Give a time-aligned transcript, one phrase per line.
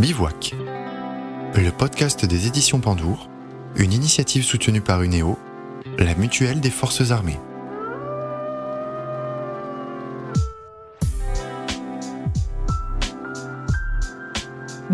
[0.00, 0.54] Bivouac,
[1.56, 3.28] le podcast des éditions Pandour,
[3.74, 5.36] une initiative soutenue par UNEO,
[5.98, 7.40] la mutuelle des forces armées.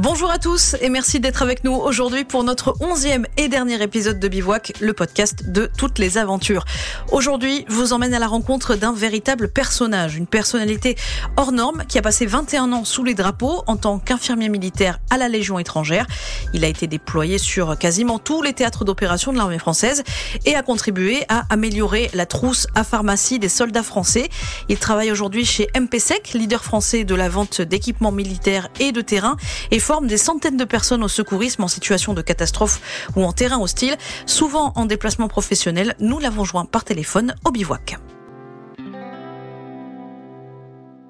[0.04, 4.20] Bonjour à tous et merci d'être avec nous aujourd'hui pour notre onzième et dernier épisode
[4.20, 6.66] de Bivouac, le podcast de toutes les aventures.
[7.10, 10.96] Aujourd'hui, je vous emmène à la rencontre d'un véritable personnage, une personnalité
[11.38, 15.16] hors norme qui a passé 21 ans sous les drapeaux en tant qu'infirmier militaire à
[15.16, 16.06] la Légion étrangère.
[16.52, 20.04] Il a été déployé sur quasiment tous les théâtres d'opération de l'armée française
[20.44, 24.28] et a contribué à améliorer la trousse à pharmacie des soldats français.
[24.68, 29.38] Il travaille aujourd'hui chez MPSEC, leader français de la vente d'équipements militaires et de terrain
[29.70, 33.60] et forme des centaines de personnes au secourisme en situation de catastrophe ou en terrain
[33.60, 35.94] hostile, souvent en déplacement professionnel.
[36.00, 37.98] Nous l'avons joint par téléphone au bivouac.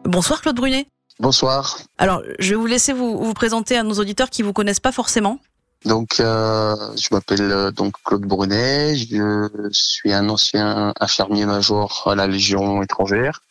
[0.04, 0.86] Bonsoir Claude Brunet.
[1.20, 1.78] Bonsoir.
[1.98, 4.92] Alors, je vais vous laisser vous, vous présenter à nos auditeurs qui vous connaissent pas
[4.92, 5.38] forcément.
[5.84, 8.96] Donc, euh, je m'appelle euh, donc Claude Brunet.
[8.96, 13.42] Je suis un ancien infirmier major à la Légion étrangère.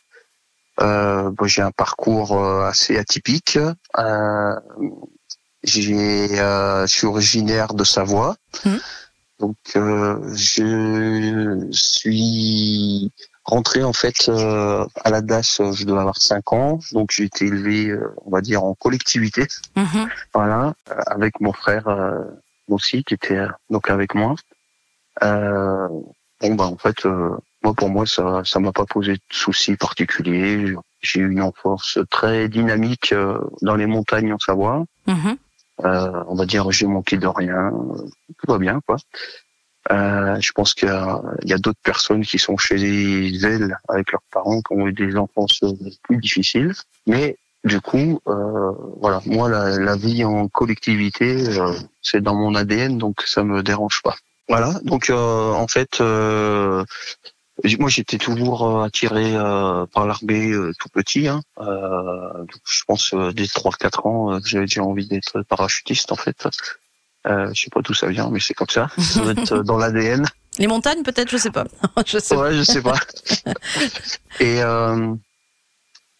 [0.80, 3.58] Euh, bon, j'ai un parcours euh, assez atypique.
[5.64, 8.36] J'ai, euh, je suis originaire de Savoie.
[8.64, 8.80] Mhm.
[9.40, 13.10] Donc, euh, je suis
[13.44, 16.78] rentré en fait euh, à la DAS, euh, je dois avoir 5 ans.
[16.92, 19.46] Donc, j'ai été élevé, euh, on va dire, en collectivité.
[19.76, 20.08] Mhm.
[20.32, 22.22] Voilà, euh, avec mon frère euh,
[22.68, 24.34] aussi qui était donc avec moi.
[25.22, 25.88] Euh,
[26.40, 29.76] bon bah en fait, euh, moi pour moi ça ça m'a pas posé de soucis
[29.76, 30.74] particuliers.
[31.02, 34.84] J'ai eu une enfance très dynamique euh, dans les montagnes en Savoie.
[35.82, 38.06] Euh, on va dire j'ai manqué de rien, euh,
[38.38, 38.96] tout va bien quoi.
[39.90, 44.62] Euh, je pense qu'il y a, d'autres personnes qui sont chez elles avec leurs parents
[44.62, 45.60] qui ont eu des enfances
[46.04, 46.72] plus difficiles,
[47.06, 51.72] mais du coup, euh, voilà, moi la, la vie en collectivité, euh,
[52.02, 54.16] c'est dans mon ADN, donc ça me dérange pas.
[54.48, 56.84] Voilà, donc euh, en fait, euh,
[57.78, 61.28] moi j'étais toujours euh, attiré euh, par l'armée euh, tout petit.
[61.28, 61.42] Hein.
[61.60, 66.16] Euh, donc, je pense euh, dès 3-4 ans, euh, j'avais déjà envie d'être parachutiste en
[66.16, 66.48] fait.
[67.26, 68.88] Euh, je sais pas d'où ça vient, mais c'est comme ça.
[68.98, 70.26] Ça doit être dans l'ADN.
[70.58, 71.64] Les montagnes peut-être, je sais pas.
[72.06, 72.36] je sais.
[72.36, 72.98] Ouais, je sais pas.
[74.40, 75.14] Et euh,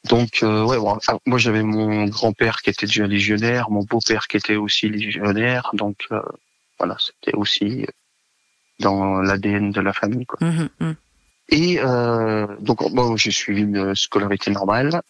[0.08, 4.28] donc, euh, ouais, bon, ah, moi j'avais mon grand-père qui était déjà légionnaire, mon beau-père
[4.28, 6.20] qui était aussi légionnaire, donc euh,
[6.78, 7.86] voilà, c'était aussi
[8.80, 10.26] dans l'ADN de la famille.
[10.26, 10.46] Quoi.
[10.46, 10.96] Mhm, mhm.
[11.48, 15.02] Et euh, donc, bon, j'ai suivi une scolarité normale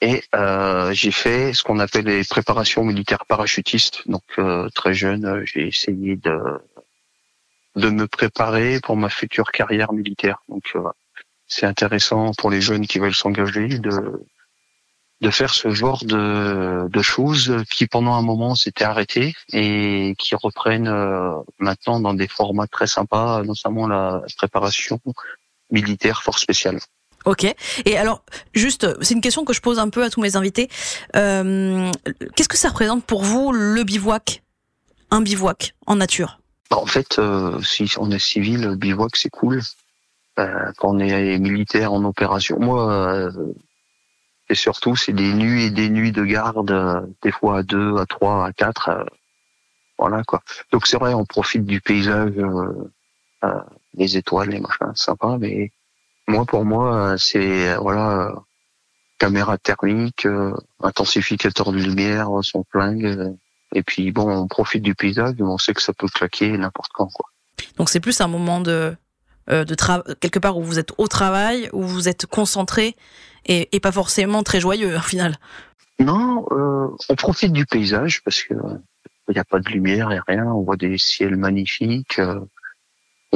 [0.00, 4.06] et euh, j'ai fait ce qu'on appelle les préparations militaires parachutistes.
[4.06, 6.38] Donc, euh, très jeune, j'ai essayé de
[7.74, 10.38] de me préparer pour ma future carrière militaire.
[10.48, 10.74] Donc,
[11.46, 14.24] c'est intéressant pour les jeunes qui veulent s'engager de
[15.22, 20.34] de faire ce genre de, de choses qui pendant un moment s'étaient arrêtées et qui
[20.34, 20.90] reprennent
[21.58, 25.00] maintenant dans des formats très sympas, notamment la préparation
[25.70, 26.78] militaire force spéciale.
[27.24, 27.44] Ok.
[27.84, 28.22] Et alors,
[28.54, 30.68] juste, c'est une question que je pose un peu à tous mes invités.
[31.16, 31.90] Euh,
[32.36, 34.42] Qu'est-ce que ça représente pour vous le bivouac?
[35.10, 36.38] Un bivouac en nature?
[36.70, 39.60] Bah, En fait, euh, si on est civil, le bivouac c'est cool.
[40.38, 43.30] Euh, quand on est militaire en opération, moi, euh,
[44.48, 47.96] et surtout c'est des nuits et des nuits de garde, euh, des fois à deux,
[47.96, 49.04] à trois, à quatre, euh,
[49.98, 50.42] voilà quoi.
[50.72, 52.90] Donc c'est vrai, on profite du paysage, euh,
[53.44, 53.60] euh,
[53.96, 55.36] les étoiles, les machins, sympa.
[55.40, 55.70] Mais
[56.28, 58.34] moi, pour moi, euh, c'est euh, voilà, euh,
[59.18, 60.52] caméra thermique, euh,
[60.82, 63.04] intensificateur de lumière, son flingue.
[63.04, 63.30] euh,
[63.74, 66.92] et puis bon, on profite du paysage, mais on sait que ça peut claquer n'importe
[66.94, 67.26] quand quoi.
[67.76, 68.94] Donc c'est plus un moment de,
[69.50, 69.74] euh, de
[70.14, 72.96] quelque part où vous êtes au travail, où vous êtes concentré
[73.44, 75.36] et, et pas forcément très joyeux au final.
[75.98, 78.78] Non, euh, on profite du paysage parce que euh,
[79.28, 80.46] il n'y a pas de lumière et rien.
[80.46, 82.18] On voit des ciels magnifiques.
[82.18, 82.40] euh,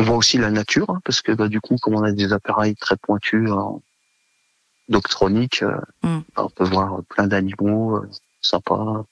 [0.01, 2.33] on voit aussi la nature hein, parce que bah, du coup, comme on a des
[2.33, 3.83] appareils très pointus en
[4.89, 6.21] doctronique, euh, Mm.
[6.35, 8.09] bah, on peut voir plein d'animaux euh,
[8.41, 9.05] sympas.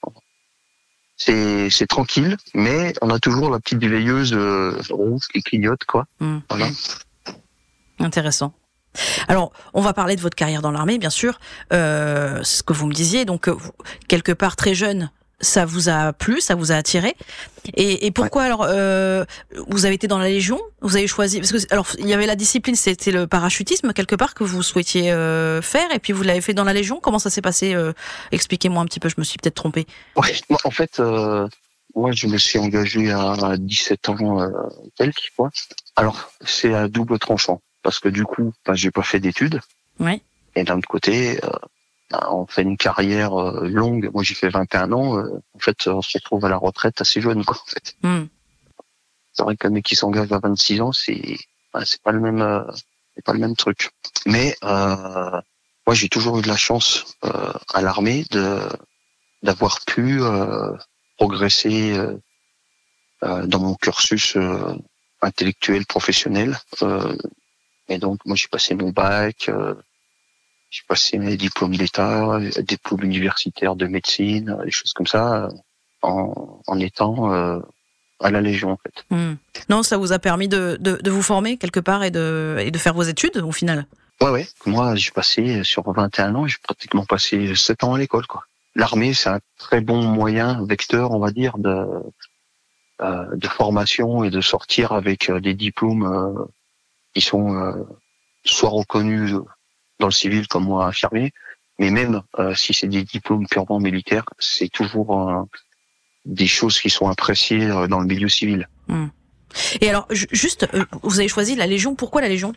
[1.17, 6.07] C'est c'est tranquille, mais on a toujours la petite veilleuse euh, rouge qui clignote quoi.
[6.21, 6.39] Hmm.
[6.49, 6.69] Voilà.
[7.99, 8.55] Intéressant.
[9.29, 11.39] Alors, on va parler de votre carrière dans l'armée, bien sûr.
[11.73, 13.25] Euh, c'est ce que vous me disiez.
[13.25, 13.57] Donc, euh,
[14.09, 17.15] quelque part très jeune, ça vous a plu, ça vous a attiré?
[17.75, 19.25] Et, et pourquoi alors euh,
[19.69, 20.61] vous avez été dans la Légion?
[20.81, 24.17] Vous avez choisi parce que alors il y avait la discipline, c'était le parachutisme quelque
[24.17, 26.99] part que vous souhaitiez euh, faire, et puis vous l'avez fait dans la Légion?
[27.01, 27.93] Comment ça s'est passé euh,
[28.33, 29.09] Expliquez-moi un petit peu.
[29.09, 29.87] Je me suis peut-être trompée.
[30.17, 31.01] Ouais, moi, en fait,
[31.95, 34.49] moi, je me suis engagé à 17 ans euh,
[34.97, 35.51] quelques, quoi.
[35.97, 39.61] Alors, c'est à double tranchant, parce que du coup, bah, j'ai pas fait d'études,
[40.01, 40.23] Oui.
[40.55, 41.41] et d'un autre côté,
[42.13, 44.11] on fait une carrière euh, longue.
[44.13, 45.19] Moi, j'ai fait 21 ans.
[45.19, 47.57] euh, en fait, on se retrouve à la retraite assez jeune, quoi.
[47.57, 47.97] En fait.
[48.03, 48.27] Hmm.
[49.33, 51.37] C'est vrai qu'un mec qui s'engage à 26 ans, c'est
[51.73, 52.63] bah, c'est pas le même euh,
[53.15, 53.91] c'est pas le même truc.
[54.27, 55.41] Mais euh,
[55.87, 58.61] moi, j'ai toujours eu de la chance euh, à l'armée de
[59.43, 60.73] d'avoir pu euh,
[61.17, 61.97] progresser
[63.23, 64.75] dans mon cursus euh,
[65.23, 66.59] intellectuel professionnel.
[66.83, 67.17] Euh,
[67.89, 69.51] et donc, moi, j'ai passé mon bac.
[70.69, 75.45] Euh, j'ai passé mes diplômes d'État, des diplômes universitaires de médecine, des choses comme ça,
[75.45, 75.51] euh,
[76.03, 77.61] en, en étant euh,
[78.21, 79.05] à la Légion en fait.
[79.11, 79.35] Hmm.
[79.69, 82.71] Non, ça vous a permis de, de, de vous former quelque part et de, et
[82.71, 83.87] de faire vos études au final?
[84.21, 84.49] Ouais, ouais.
[84.67, 88.45] Moi, j'ai passé sur 21 ans, j'ai pratiquement passé 7 ans à l'école, quoi.
[88.75, 91.87] L'armée, c'est un très bon moyen, vecteur, on va dire, de
[93.01, 96.45] euh, de formation et de sortir avec euh, des diplômes euh,
[97.15, 97.85] qui sont euh,
[98.45, 99.37] soit reconnus
[99.99, 101.33] dans le civil comme moi infirmier,
[101.79, 105.43] mais même euh, si c'est des diplômes purement militaires, c'est toujours euh,
[106.25, 108.69] des choses qui sont appréciées euh, dans le milieu civil.
[109.81, 111.95] Et alors, ju- juste, euh, vous avez choisi la Légion.
[111.95, 112.53] Pourquoi la Légion?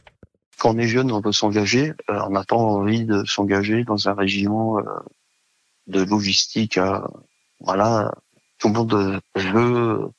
[0.57, 1.93] Quand on est jeune, on veut s'engager.
[2.09, 4.83] euh, on n'a pas envie de s'engager dans un régiment euh,
[5.87, 6.77] de logistique.
[6.77, 6.99] euh,
[7.59, 8.11] voilà,
[8.59, 10.09] tout le monde veut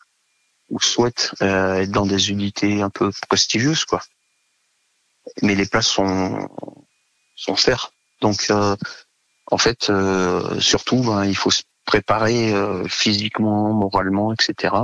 [0.70, 4.00] ou souhaite euh, être dans des unités un peu prestigieuses, quoi.
[5.42, 6.48] Mais les places sont
[7.42, 7.92] sont chères.
[8.20, 8.76] Donc, euh,
[9.50, 14.74] en fait, euh, surtout, ben, il faut se préparer euh, physiquement, moralement, etc.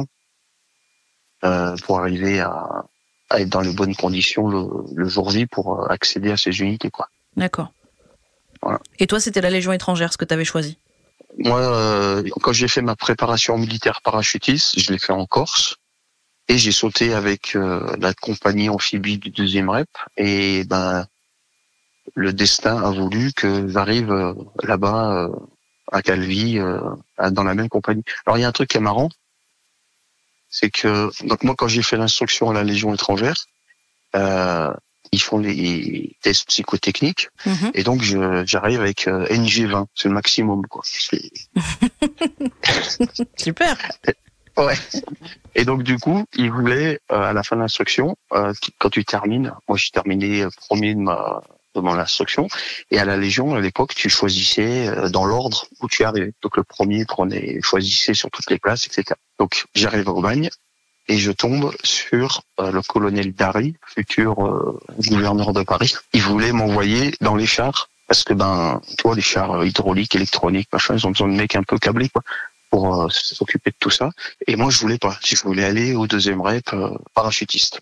[1.45, 2.85] euh, pour arriver à,
[3.31, 6.61] à être dans les bonnes conditions le, le jour J pour euh, accéder à ces
[6.61, 7.09] unités quoi.
[7.37, 7.73] D'accord.
[8.63, 8.81] Voilà.
[8.99, 10.79] Et toi, c'était la Légion étrangère, ce que tu avais choisi?
[11.39, 15.77] Moi, euh, quand j'ai fait ma préparation militaire parachutiste, je l'ai fait en Corse
[16.49, 21.07] et j'ai sauté avec euh, la compagnie amphibie du deuxième rep et ben
[22.15, 25.29] le destin a voulu que j'arrive euh, là-bas euh,
[25.93, 26.81] à Calvi euh,
[27.31, 28.05] dans la même compagnie.
[28.27, 29.09] Alors il y a un truc qui est marrant,
[30.51, 33.45] c'est que donc moi quand j'ai fait l'instruction à la Légion étrangère,
[34.17, 34.73] euh,
[35.13, 37.71] ils font les tests psychotechniques Mhm.
[37.75, 40.83] et donc je- j'arrive avec euh, NG20, c'est le maximum quoi.
[43.37, 43.77] Super.
[45.55, 49.53] Et donc du coup, ils voulaient euh, à la fin de l'instruction, quand tu termines,
[49.69, 51.43] moi j'ai terminé premier de ma
[51.79, 52.49] de mon instruction,
[52.91, 56.33] et à la Légion à l'époque, tu choisissais euh, dans l'ordre où tu arrivais.
[56.43, 59.15] Donc le premier prenait, choisissait sur toutes les places, etc.
[59.39, 60.51] Donc j'arrive au bagne
[61.09, 64.79] et je tombe sur euh, le colonel Dari, futur euh,
[65.09, 65.95] gouverneur de Paris.
[66.13, 70.69] Il voulait m'envoyer dans les chars parce que ben, tu vois, les chars hydrauliques, électroniques,
[70.73, 72.23] machin, ils ont besoin de mecs un peu câblés quoi
[72.71, 74.11] pour s'occuper de tout ça.
[74.47, 75.19] Et moi, je voulais pas.
[75.25, 77.81] Je voulais aller au deuxième rep euh, parachutiste.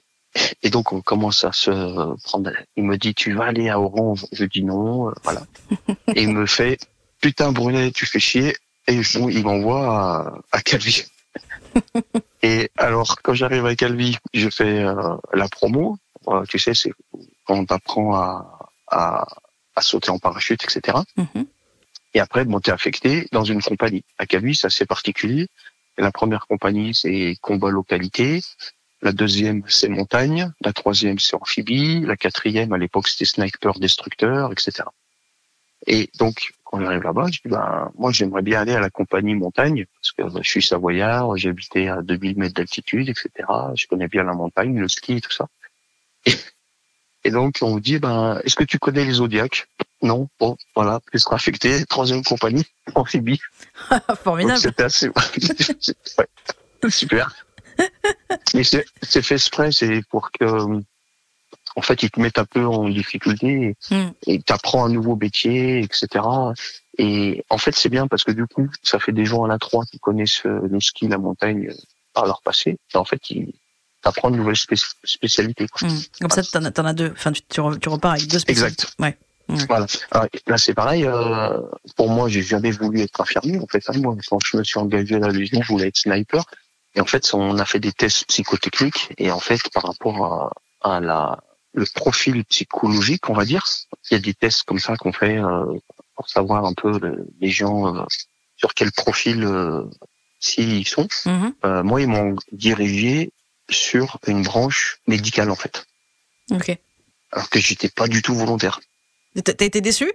[0.63, 1.71] Et donc, on commence à se
[2.25, 2.51] prendre.
[2.77, 4.27] Il me dit, tu vas aller à Orange?
[4.33, 5.43] Je dis non, euh, voilà.
[6.15, 6.79] Et il me fait,
[7.21, 8.57] putain, Brunet, tu fais chier.
[8.89, 11.05] Et je- il m'envoie à, à Calvi.
[12.43, 15.99] Et alors, quand j'arrive à Calvi, je fais euh, la promo.
[16.29, 16.93] Euh, tu sais, c'est
[17.45, 19.27] quand on t'apprend à, à,
[19.75, 20.99] à sauter en parachute, etc.
[21.17, 21.47] Mhm.
[22.15, 24.05] Et après, bon, t'es affecté dans une compagnie.
[24.19, 25.49] À Calvi, c'est assez particulier.
[25.99, 28.43] La première compagnie, c'est combat localité.
[29.03, 30.51] La deuxième, c'est montagne.
[30.63, 32.01] La troisième, c'est amphibie.
[32.01, 34.85] La quatrième, à l'époque, c'était sniper, destructeur, etc.
[35.87, 39.35] Et donc, quand j'arrive là-bas, je dis, ben, moi, j'aimerais bien aller à la compagnie
[39.35, 43.31] montagne, parce que ben, je suis savoyard, j'ai habité à 2000 mètres d'altitude, etc.
[43.75, 45.47] Je connais bien la montagne, le ski tout ça.
[46.25, 46.33] Et,
[47.25, 49.69] et donc, on me dit, ben, est-ce que tu connais les Zodiacs?
[50.03, 50.29] Non.
[50.41, 51.85] Bon, voilà, tu seras affecté.
[51.87, 53.41] Troisième compagnie, amphibie.
[54.23, 54.59] Formidable.
[54.59, 55.09] C'était assez.
[56.79, 56.91] ouais.
[56.91, 57.46] Super.
[58.55, 60.45] Mais c'est fait exprès, c'est pour que,
[61.77, 63.77] en fait, ils te mettent un peu en difficulté
[64.27, 66.25] et t'apprends un nouveau métier, etc.
[66.99, 69.59] Et en fait, c'est bien parce que du coup, ça fait des gens à la
[69.59, 71.75] 3 qui connaissent euh, le ski, la montagne euh,
[72.15, 72.79] par leur passé.
[72.95, 73.53] Et en fait, ils
[74.03, 75.67] t'apprends de nouvelles spé- spécialités.
[75.69, 75.87] quoi.
[75.89, 75.99] Hmm.
[76.21, 77.13] Comme ça, t'en as, deux.
[77.13, 78.85] Enfin, tu, tu re- tu repars avec deux spécialités.
[78.85, 78.95] Exact.
[78.99, 79.19] Ouais.
[79.69, 79.87] Voilà.
[80.13, 81.05] Alors, là, c'est pareil.
[81.05, 81.61] euh,
[81.97, 83.59] pour moi, j'ai jamais voulu être infirmier.
[83.59, 85.97] En fait, hein, moi, quand je me suis engagé à la Légion, je voulais être
[85.99, 86.43] sniper.
[86.97, 89.13] Et en fait, on a fait des tests psychotechniques.
[89.19, 91.39] Et en fait, par rapport à, à la
[91.75, 93.67] le profil psychologique, on va dire,
[94.11, 95.67] il y a des tests comme ça qu'on fait euh,
[96.15, 98.03] pour savoir un peu le- les gens euh,
[98.57, 99.85] sur quel profil euh,
[100.41, 101.07] s'ils sont.
[101.27, 101.55] Mhm.
[101.67, 103.31] Euh, moi, ils m'ont dirigé
[103.69, 105.85] sur une branche médicale, en fait,
[106.51, 106.75] Ok.
[107.33, 108.81] alors que j'étais pas du tout volontaire.
[109.45, 110.11] T'as été déçu?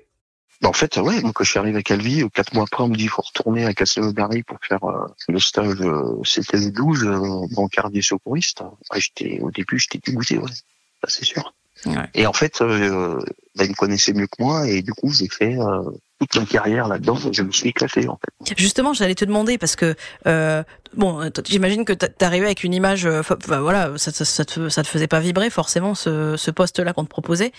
[0.63, 2.87] En fait, ouais, moi, quand je suis arrivé à Calvi, euh, quatre mois après, on
[2.87, 6.71] me dit, il faut retourner à Castelnaudary pour faire euh, le stage, euh, c'était le
[6.71, 8.61] 12, euh, brancardier secouriste.
[8.93, 10.51] Ouais, j'étais, au début, j'étais dégoûté, ouais.
[11.03, 11.53] Ça, c'est sûr.
[11.87, 11.95] Ouais.
[12.13, 13.19] Et en fait, euh,
[13.55, 15.81] bah, il me connaissait mieux que moi et du coup, j'ai fait euh,
[16.19, 17.17] toute ma carrière là-dedans.
[17.31, 18.55] Je me suis éclaté en fait.
[18.55, 19.95] Justement, j'allais te demander parce que
[20.27, 20.61] euh,
[20.95, 24.45] bon, t- j'imagine que t'es arrivé avec une image, euh, enfin, voilà, ça, ça, ça
[24.45, 27.51] te, ça te faisait pas vibrer forcément ce, ce poste-là qu'on te proposait.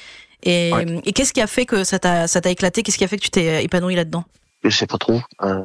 [0.42, 1.00] Et, Ouais.
[1.04, 2.82] et qu'est-ce qui a fait que ça t'a, ça t'a éclaté?
[2.82, 4.24] Qu'est-ce qui a fait que tu t'es épanoui là-dedans?
[4.64, 5.20] Je sais pas trop.
[5.42, 5.60] Euh,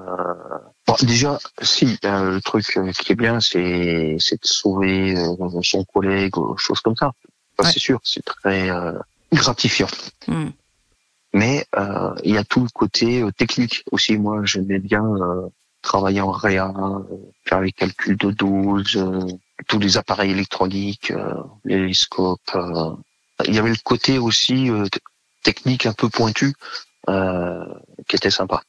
[0.87, 5.61] bon, déjà, si euh, le truc euh, qui est bien, c'est c'est de sauver euh,
[5.61, 7.11] son collègue, ou choses comme ça.
[7.59, 7.69] Ouais.
[7.71, 8.93] C'est sûr, c'est très euh,
[9.31, 9.87] gratifiant.
[10.27, 10.49] Hmm.
[11.33, 14.17] Mais euh, il y a tout le côté euh, technique aussi.
[14.17, 15.47] Moi, j'aimais bien euh,
[15.83, 16.99] travailler en réa, euh,
[17.45, 19.27] faire les calculs de dose, euh,
[19.67, 21.33] tous les appareils électroniques, euh,
[21.65, 22.57] les scopes.
[23.45, 24.85] Il y avait le côté aussi euh,
[25.43, 26.53] technique un peu pointu
[27.09, 27.63] euh,
[28.07, 28.61] qui était sympa.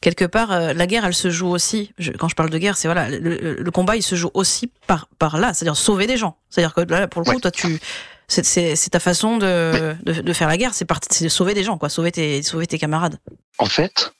[0.00, 1.92] Quelque part, euh, la guerre, elle se joue aussi.
[1.98, 5.08] je- quand je parle de guerre, c'est voilà, le, combat, il se joue aussi par
[5.18, 6.36] par là, c'est-à-dire sauver des gens.
[6.50, 7.40] C'est-à-dire que là, pour le coup, Ouais.
[7.40, 7.80] toi, tu,
[8.28, 10.86] c'est, ta façon de, de, de faire la guerre, c'est
[11.24, 13.18] de sauver des gens, quoi, sauver tes, sauver tes camarades.
[13.58, 14.12] En fait,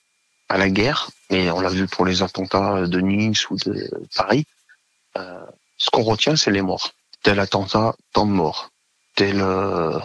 [0.48, 4.44] à la guerre, et on l'a vu pour les attentats de Nice ou de Paris,
[5.16, 5.40] euh,
[5.76, 6.90] ce qu'on retient, c'est les morts.
[7.22, 8.70] Tel attentat, tant de morts.
[9.18, 9.98] Telle euh,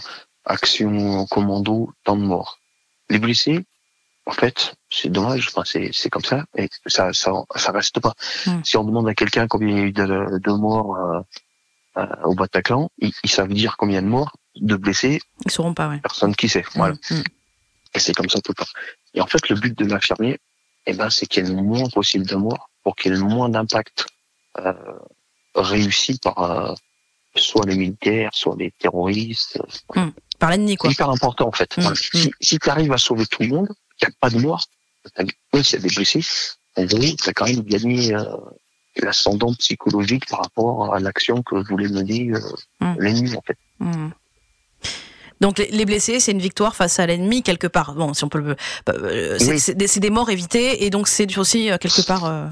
[0.43, 2.57] action commando, tant de morts.
[3.11, 3.63] Les blessés,
[4.25, 5.49] en fait, c'est dommage.
[5.49, 8.13] Enfin, c'est c'est comme ça, et ça ça ça reste pas.
[8.47, 8.63] Hmm.
[8.63, 11.19] Si on demande à quelqu'un combien il y a eu de, de morts euh,
[11.97, 15.89] euh, au Bataclan, ils, ils savent dire combien de morts, de blessés, Ils sauront pas,
[15.89, 15.99] ouais.
[15.99, 16.65] personne qui sait.
[16.73, 16.95] Voilà.
[17.11, 17.23] Hmm, hmm.
[17.93, 18.71] Et c'est comme ça tout le temps.
[19.13, 20.39] Et en fait, le but de l'infirmier,
[20.87, 23.19] eh ben, c'est qu'il y ait le moins possible de morts pour qu'il y ait
[23.19, 24.07] le moins d'impact
[24.57, 24.73] euh,
[25.53, 26.73] réussi par euh,
[27.35, 29.59] soit les militaires, soit les terroristes.
[30.39, 30.91] Par l'ennemi, C'est quoi.
[30.91, 31.77] hyper important en fait.
[31.77, 31.95] Mm, Voilà.
[31.95, 32.17] mm.
[32.17, 34.65] Si, si tu arrives à sauver tout le monde, qu'il n'y a pas de morts,
[35.15, 35.23] t'as-
[35.53, 36.21] même s'il y a des blessés,
[36.75, 38.23] en gros, tu as quand même gagné euh,
[38.97, 43.57] l'ascendant psychologique par rapport à l'action que voulait mener euh, l'ennemi en fait.
[43.79, 44.09] Hmm.
[45.41, 47.95] Donc les, les blessés, c'est une victoire face à l'ennemi quelque part.
[47.95, 48.55] Bon, si on peut le,
[48.89, 49.59] euh, c'est Oui.
[49.59, 52.47] c'est des, c'est des morts évitées et donc c'est aussi quelque part, euh,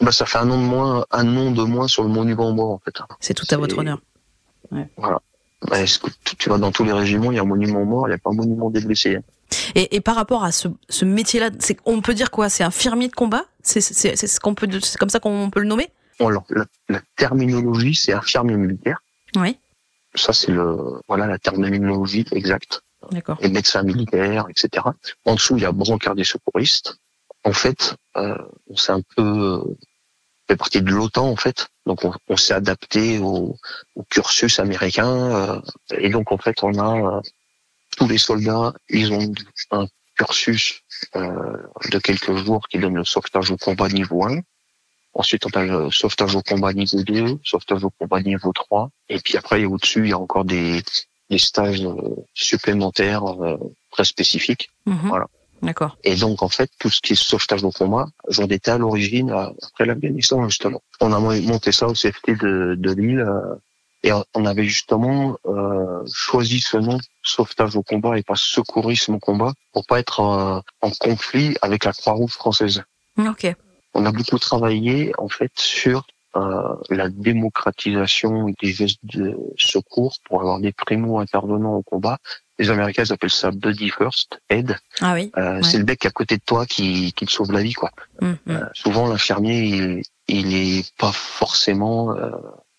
[0.00, 2.54] Bah, ça fait un nom de moins, un nom de moins sur le monument aux
[2.54, 2.94] morts en fait.
[3.20, 4.00] c'est tout à votre honneur.
[4.70, 6.06] Bah, est-ce que
[6.38, 8.14] tu- vas dans tous les régiments, il y a un monument aux morts, il n'y
[8.14, 9.16] a pas un monument des blessés.
[9.16, 9.22] hein.
[9.74, 12.48] Et, et par rapport à ce, ce métier-là, c'est- on peut dire quoi?
[12.48, 13.44] C'est infirmier de combat?
[13.62, 15.88] C'est c'est- c'est ce qu'on peut, c'est comme ça qu'on peut le nommer?
[16.20, 19.02] Alors, la, la terminologie, c'est infirmier militaire.
[19.36, 19.58] Oui.
[20.14, 22.82] Ça, c'est le, voilà, la terminologie exacte.
[23.10, 23.38] D'accord.
[23.40, 24.84] Et médecin militaire, etc.
[25.24, 26.98] En dessous, il y a brancardier secouriste.
[27.44, 28.36] En fait, euh,
[28.68, 29.62] on s'est un peu
[30.48, 31.68] fait partie de l'OTAN, en fait.
[31.86, 33.56] Donc, on, on s'est adapté au,
[33.94, 35.06] au cursus américain.
[35.08, 35.60] euh,
[35.96, 37.20] et donc, en fait, on a euh,
[37.96, 39.32] tous les soldats, ils ont
[39.72, 39.86] un
[40.16, 40.82] cursus
[41.16, 41.56] euh,
[41.90, 44.40] de quelques jours qui donne le sauvetage au combat niveau 1.
[45.14, 48.90] Ensuite, on a le sauvetage au combat niveau 2, sauvetage au combat niveau 3.
[49.08, 50.82] Et puis après, au-dessus, il y a encore des,
[51.30, 51.94] des stages euh,
[52.34, 53.56] supplémentaires euh,
[53.90, 54.70] très spécifiques.
[54.86, 55.08] Mhm.
[55.08, 55.26] Voilà.
[55.62, 55.96] D'accord.
[56.04, 59.30] Et donc, en fait, tout ce qui est sauvetage au combat, j'en étais à l'origine,
[59.30, 60.80] euh, après l'Afghanistan, justement.
[61.00, 63.20] On a mo- monté ça au CFT de, de Lille.
[63.20, 63.54] euh,
[64.04, 69.18] et on avait justement euh, choisi ce nom, sauvetage au combat, et pas secourisme au
[69.18, 72.84] combat, pour pas être euh, en conflit avec la Croix-Rouge française.
[73.18, 73.52] Ok.
[73.94, 80.40] On a beaucoup travaillé, en fait, sur euh, la démocratisation des gestes de secours pour
[80.40, 82.18] avoir des primo-intervenants au combat.
[82.58, 84.76] Les Américains ils appellent ça Buddy First Aid.
[85.00, 85.30] Ah oui.
[85.36, 85.62] Euh, Ouais.
[85.62, 87.90] C'est le mec à côté de toi qui, qui te sauve la vie, quoi.
[88.20, 88.36] Mhm.
[88.48, 92.30] Euh, souvent, l'infirmier, il, il est pas forcément euh,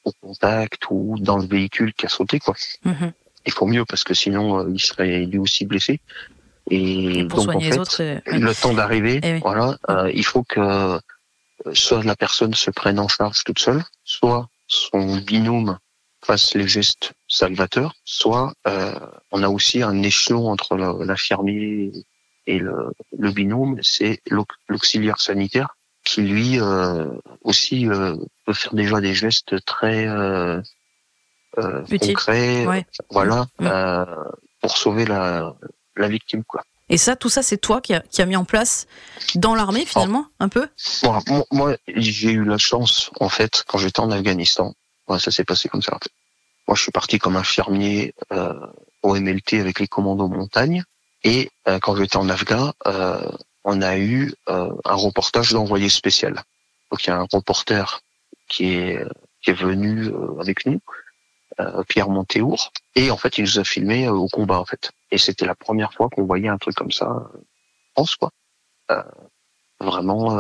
[0.04, 2.56] au contact ou dans le véhicule qui a sauté, quoi.
[2.84, 3.12] Mhm.
[3.46, 6.02] Il faut mieux parce que sinon, euh, il serait lui aussi blessé.
[6.70, 8.22] Et Pour donc, en les fait, autres.
[8.32, 8.40] oui.
[8.40, 9.40] le temps d'arriver, Eh oui.
[9.42, 11.00] voilà, euh, il faut que euh,
[11.74, 15.80] soit la personne se prenne en charge toute seule, soit son binôme
[16.24, 18.94] fasse les gestes salvateurs, soit euh,
[19.32, 21.92] on a aussi un échelon entre l'infirmier
[22.48, 27.06] et le, le binôme, c'est l'aux- l'auxiliaire sanitaire qui lui euh,
[27.42, 30.60] aussi euh, peut faire déjà des gestes très euh,
[31.60, 32.86] euh, concrets, Ouais.
[33.12, 33.46] voilà,
[34.62, 35.54] pour sauver la,
[35.96, 36.64] la victime, quoi.
[36.92, 38.88] Et ça, tout ça, c'est toi qui a, qui a mis en place
[39.36, 40.68] dans l'armée finalement, un peu?
[41.04, 44.74] Bon, moi, moi, j'ai eu la chance, en fait, quand j'étais en Afghanistan.
[45.08, 45.96] Ouais, ça s'est passé comme ça.
[45.96, 46.10] en fait.
[46.70, 48.54] Moi, je suis parti comme infirmier euh,
[49.02, 50.84] au MLT avec les commandos montagne.
[51.24, 53.28] Et euh, quand j'étais en Afghan, euh,
[53.64, 56.44] on a eu euh, un reportage d'envoyé spécial.
[56.92, 58.02] Donc, il y a un reporter
[58.48, 59.04] qui est
[59.42, 60.80] qui est venu euh, avec nous,
[61.60, 64.92] euh, Pierre Montéour, et en fait, il nous a filmé au combat, en fait.
[65.10, 68.32] Et c'était la première fois qu'on voyait un truc comme ça en France, quoi.
[69.80, 70.38] Vraiment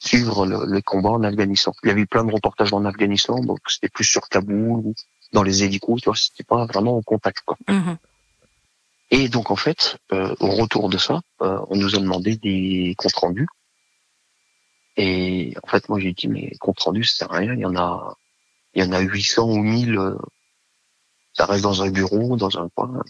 [0.00, 1.72] suivre le, le combat en Afghanistan.
[1.82, 4.94] Il y avait plein de reportages en Afghanistan, donc c'était plus sur Kaboul ou,
[5.32, 7.56] dans les hélicos, tu vois, c'était pas vraiment en contact, quoi.
[7.68, 7.96] Mhm.
[9.10, 12.94] Et donc en fait, euh, au retour de ça, euh, on nous a demandé des
[12.96, 13.48] comptes rendus.
[14.96, 17.54] Et en fait, moi j'ai dit mais comptes rendus, ça sert à rien.
[17.54, 18.16] Il y en a,
[18.74, 19.98] il y en a 800 ou 1000.
[19.98, 20.16] euh,
[21.32, 23.02] ça reste dans un bureau, dans un coin.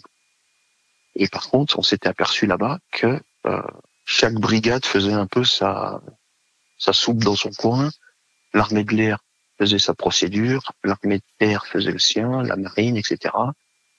[1.15, 3.61] Et par contre, on s'était aperçu là-bas que euh,
[4.05, 6.01] chaque brigade faisait un peu sa
[6.77, 7.89] sa soupe dans son coin.
[8.53, 9.19] L'armée de l'air
[9.61, 13.31] faisait sa procédure, l'armée de terre faisait le sien, la marine, etc.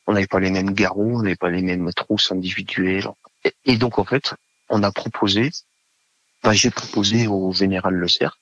[0.08, 3.06] On n'avait pas les mêmes garrots, on n'avait pas les mêmes trousses individuelles.
[3.44, 4.34] Et, et donc, en fait,
[4.70, 5.52] on a proposé,
[6.42, 8.36] enfin, j'ai proposé au général Le Cerf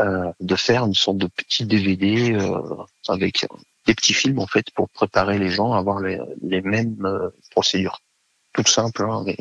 [0.00, 2.76] euh, de faire une sorte de petit DVD euh,
[3.08, 3.44] avec
[3.86, 7.28] des petits films, en fait, pour préparer les gens à avoir les, les mêmes euh,
[7.50, 8.00] procédures.
[8.54, 9.36] Tout simple, hein, mais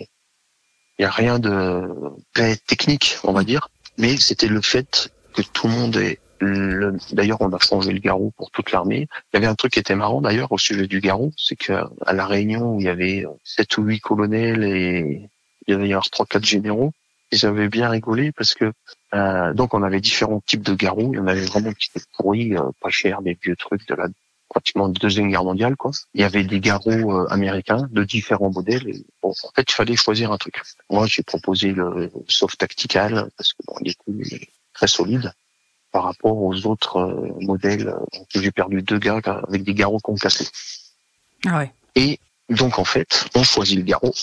[1.00, 1.88] il n'y a rien de
[2.34, 3.70] très technique, on va dire.
[3.98, 6.18] Mais c'était le fait que tout le monde le-
[7.12, 9.08] D'ailleurs, on a changé le garrot pour toute l'armée.
[9.34, 11.74] Il y avait un truc qui était marrant d'ailleurs au sujet du garrot, c'est que
[12.06, 15.30] à la Réunion où il y avait sept ou huit colonels et
[15.68, 16.92] il y avait trois quatre généraux,
[17.32, 18.72] ils avaient bien rigolé parce que
[19.14, 21.12] euh, donc on avait différents types de garrots.
[21.14, 23.96] Il y en avait vraiment qui étaient pourris, euh, pas chers, des vieux trucs de
[23.96, 24.08] la
[24.50, 25.92] pratiquement de deuxième guerre mondiale quoi.
[26.14, 28.86] Il y avait des garrots euh, américains de différents modèles.
[29.22, 30.62] Bon, en fait, il fallait choisir un truc.
[30.92, 35.34] Moi, j'ai proposé le soft tactical parce que bon, il était très solide
[35.94, 37.88] par rapport aux autres euh, modèles.
[37.88, 40.48] euh, J'ai perdu deux gars avec des garrots concassés.
[41.46, 41.72] Ah ouais.
[41.96, 42.20] Et
[42.50, 44.14] donc, en fait, on choisit le garrot.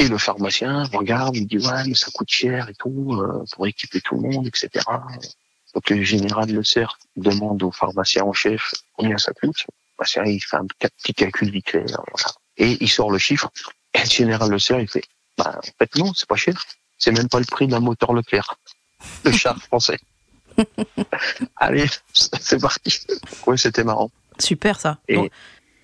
[0.00, 3.66] Et le pharmacien regarde, il dit, ouais, mais ça coûte cher et tout, euh, pour
[3.66, 4.68] équiper tout le monde, etc.
[5.74, 9.58] Donc, le général Le Cerf demande au pharmacien en chef combien ça coûte.
[9.66, 12.30] Le pharmacien, il fait un petit calcul vite fait, hein, voilà.
[12.56, 13.50] Et il sort le chiffre.
[13.92, 15.04] Et le général Le Cerf, il fait,
[15.36, 16.64] bah, en fait, non, c'est pas cher.
[16.98, 18.54] C'est même pas le prix d'un moteur Leclerc.
[19.24, 19.98] Le char français.
[21.56, 23.00] Allez, c'est parti.
[23.46, 24.10] Ouais, c'était marrant.
[24.38, 24.98] Super ça.
[25.08, 25.30] Et Donc,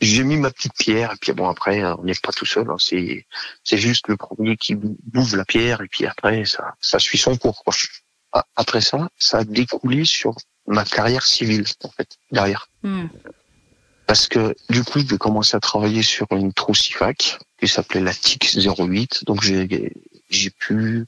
[0.00, 2.76] j'ai mis ma petite pierre, et puis bon, après, on n'est pas tout seul, hein,
[2.78, 3.26] c'est,
[3.64, 7.18] c'est juste le premier qui bou- bouffe la pierre, et puis après, ça, ça suit
[7.18, 7.74] son cours, quoi.
[8.32, 10.34] A- Après ça, ça a découlé sur
[10.66, 12.68] ma carrière civile, en fait, derrière.
[12.82, 13.06] hmm.
[14.06, 18.12] Parce que, du coup, j'ai commencé à travailler sur une trousse IFAC, qui s'appelait la
[18.14, 19.92] TIC 08, donc j'ai,
[20.28, 21.06] j'ai pu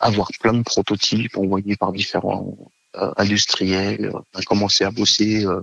[0.00, 2.56] avoir plein de prototypes envoyés par différents
[2.96, 4.12] euh, industriels.
[4.34, 5.60] On a commencé à bosser euh,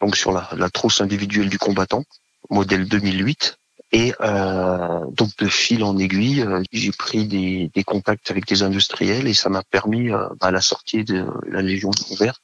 [0.00, 2.04] donc sur la, la trousse individuelle du combattant,
[2.50, 3.56] modèle 2008.
[3.92, 8.62] Et euh, donc de fil en aiguille, euh, j'ai pris des, des contacts avec des
[8.64, 12.40] industriels et ça m'a permis euh, à la sortie de la Légion de Vert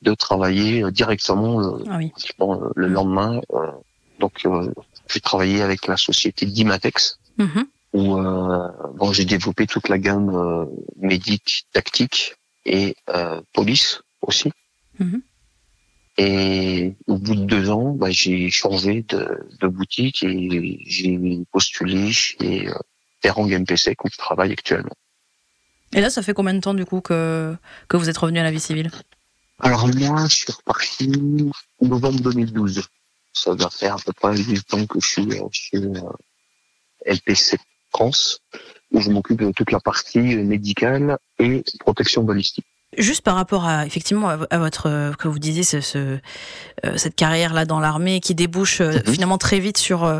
[0.00, 2.10] de travailler euh, directement euh, Ah oui.
[2.40, 3.40] euh, le lendemain.
[3.52, 3.66] euh,
[4.18, 4.72] donc euh,
[5.08, 7.66] j'ai travaillé avec la société Dimatex Mhm.
[7.92, 14.52] Où euh, bon, j'ai développé toute la gamme euh, médic, tactique et euh, police aussi.
[14.98, 15.22] Mhm.
[16.18, 22.12] Et au bout de deux ans, bah, j'ai changé de, de boutique et j'ai postulé
[22.12, 22.74] chez euh,
[23.22, 24.96] Terrang MPC où je travaille actuellement.
[25.92, 27.56] Et là, ça fait combien de temps du coup que,
[27.88, 28.90] que vous êtes revenu à la vie civile?
[29.60, 31.08] Alors moi, je suis reparti
[31.80, 32.82] novembre 2012.
[33.32, 36.00] Ça va faire à peu près 8 ans que je suis chez euh,
[37.06, 37.58] LPC
[37.90, 38.40] France,
[38.92, 42.66] où je m'occupe de toute la partie médicale et protection balistique.
[42.96, 47.14] Juste par rapport à effectivement à, votre euh, que vous disiez ce, ce, euh, cette
[47.14, 49.12] carrière là dans l'armée qui débouche euh, Mhm.
[49.12, 50.10] finalement très vite sur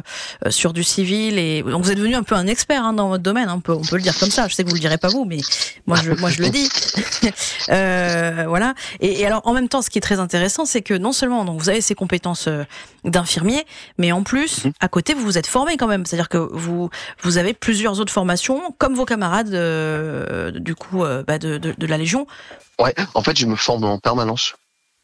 [0.50, 3.22] sur du civil et donc vous êtes devenu un peu un expert hein, dans votre
[3.22, 4.80] domaine hein, on peut on peut le dire comme ça je sais que vous le
[4.80, 5.38] direz pas vous mais
[5.86, 6.68] moi je moi je le dis
[7.70, 10.94] Euh, voilà et, et alors en même temps ce qui est très intéressant c'est que
[10.94, 12.48] non seulement donc vous avez ces compétences
[13.04, 13.64] d'infirmier
[13.98, 14.72] mais en plus Mhm.
[14.80, 16.90] à côté vous vous êtes formé quand même c'est-à-dire que vous
[17.22, 21.74] vous avez plusieurs autres formations comme vos camarades euh, du coup euh, bah, de, de
[21.76, 22.26] de la Légion
[22.80, 24.54] Ouais, en fait, je me forme en permanence.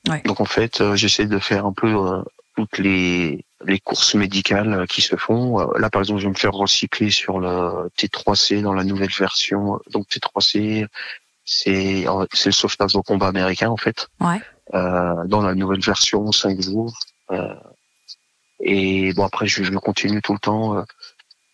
[0.08, 0.22] Ouais.
[0.24, 2.22] Donc en fait, euh, j'essaie de faire un peu euh,
[2.56, 5.58] toutes les les courses médicales euh, qui se font.
[5.60, 9.10] Euh, là, par exemple, je vais me faire recycler sur le T3C dans la nouvelle
[9.10, 9.80] version.
[9.90, 10.86] Donc T3C,
[11.44, 14.08] c'est c'est le sauvetage au combat américain en fait.
[14.20, 14.40] Ouais.
[14.74, 16.94] Euh, dans la nouvelle version, 5 jours.
[17.30, 17.54] Euh,
[18.60, 20.74] et bon après, je, je continue tout le temps.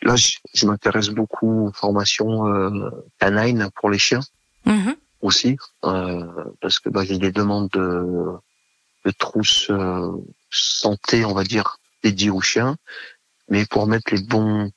[0.03, 4.21] Là, je, je m'intéresse beaucoup aux formations euh, canines pour les chiens
[4.67, 4.95] Mhm.
[5.21, 6.27] Aussi, euh,
[6.61, 8.33] parce que bah, j'ai des demandes de,
[9.05, 10.13] de trousses euh,
[10.51, 12.77] santé, on va dire, dédiées aux chiens.
[13.49, 14.71] Mais pour mettre les bons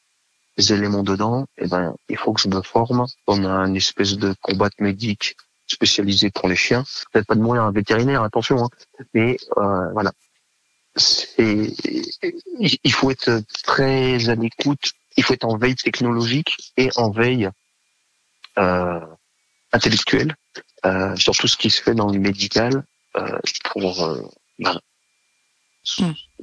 [0.58, 3.06] éléments dedans, eh ben, il faut que je me forme.
[3.28, 5.36] On a une espèce de combat médic
[5.68, 6.84] spécialisé pour les chiens.
[7.12, 8.64] Peut-être pas de mourir un vétérinaire, attention.
[8.64, 8.70] Hein.
[9.14, 10.12] Mais euh, voilà.
[10.96, 11.74] C'est,
[12.60, 14.92] il faut être très à l'écoute.
[15.18, 17.50] Il faut être en veille technologique et en veille
[18.60, 19.00] euh,
[19.74, 20.36] intellectuelle
[20.86, 22.84] euh, sur tout ce qui se fait dans le médical
[23.18, 23.40] euh,
[23.72, 24.22] pour euh,
[24.60, 24.80] ben,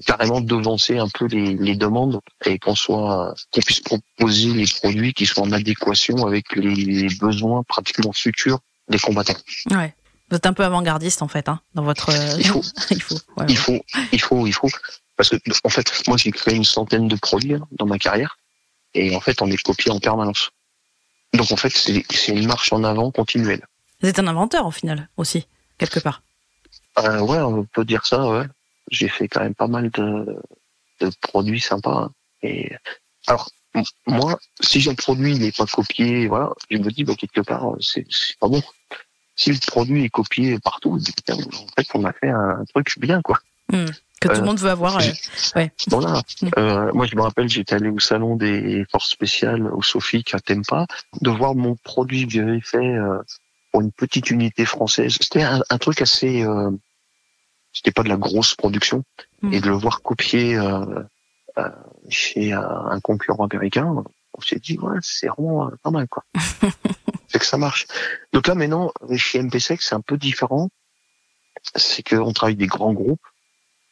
[0.06, 5.14] carrément devancer un peu les, les demandes et qu'on soit qu'on puisse proposer les produits
[5.14, 9.36] qui soient en adéquation avec les besoins pratiquement futurs des combattants.
[9.70, 9.94] Ouais.
[10.30, 12.10] Vous êtes un peu avant-gardiste en fait, hein, dans votre.
[12.10, 12.62] euh, Il faut.
[12.90, 13.14] il faut.
[13.36, 13.54] ouais, Il ouais.
[13.56, 14.68] faut, il faut, il faut.
[15.16, 18.38] Parce que, en fait, moi, j'ai créé une centaine de produits hein, dans ma carrière.
[18.94, 20.50] Et en fait, on est copié en permanence.
[21.34, 23.64] Donc, en fait, c'est c'est une marche en avant continuelle.
[24.02, 25.46] Vous êtes un inventeur au final aussi,
[25.78, 26.22] quelque part.
[26.98, 28.44] Euh, ouais, on peut dire ça, ouais.
[28.90, 30.42] J'ai fait quand même pas mal de,
[31.00, 32.04] de produits sympas.
[32.04, 32.12] hein.
[32.42, 32.72] Et,
[33.26, 33.48] alors,
[34.06, 37.42] moi, si j'ai un produit, il n'est pas copié, voilà, je me dis, bah, quelque
[37.42, 38.62] part, c'est c'est pas bon.
[39.36, 43.38] Si le produit est copié partout, en fait, on a fait un truc bien, quoi.
[43.72, 43.86] Hmm.
[44.20, 44.98] Que tout Euh, le monde veut avoir.
[44.98, 45.02] euh,
[45.56, 45.72] ouais.
[45.88, 46.20] Voilà.
[46.42, 46.48] Mm.
[46.58, 50.40] Euh, moi, je me rappelle, j'étais allé au salon des forces spéciales au Sofic à
[50.40, 50.86] Tempa,
[51.22, 53.18] de voir mon produit que j'avais fait euh,
[53.72, 55.16] pour une petite unité française.
[55.20, 56.70] C'était un, un truc assez, euh,
[57.72, 59.04] c'était pas de la grosse production,
[59.42, 59.54] Mm.
[59.54, 60.84] et de le voir copié euh,
[61.56, 61.68] euh,
[62.10, 63.86] chez euh, un concurrent américain,
[64.34, 66.24] on s'est dit ouais, c'est vraiment euh, pas mal quoi.
[67.28, 67.86] c'est que ça marche.
[68.34, 70.68] Donc là maintenant, chez MPSEC, c'est un peu différent.
[71.74, 73.30] C'est qu'on travaille des grands groupes euh,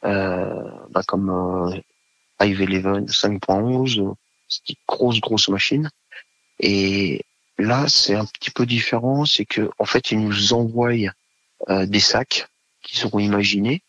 [0.03, 1.81] bah, comme euh,
[2.41, 4.13] Hive Eleven 5.11, euh,
[4.49, 5.91] c'est des grosses grosses machines.
[6.61, 7.25] Et
[7.59, 10.93] là, c'est un petit peu différent, c'est que en fait, ils nous envoient
[11.69, 12.49] euh, des sacs
[12.83, 13.83] qu'ils auront imaginés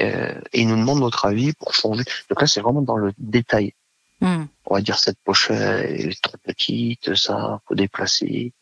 [0.00, 2.04] euh, et ils nous demandent notre avis pour changer.
[2.28, 3.72] Donc là, c'est vraiment dans le détail.
[4.20, 4.44] Hmm.
[4.66, 8.52] On va dire cette pochette est trop petite, ça faut déplacer.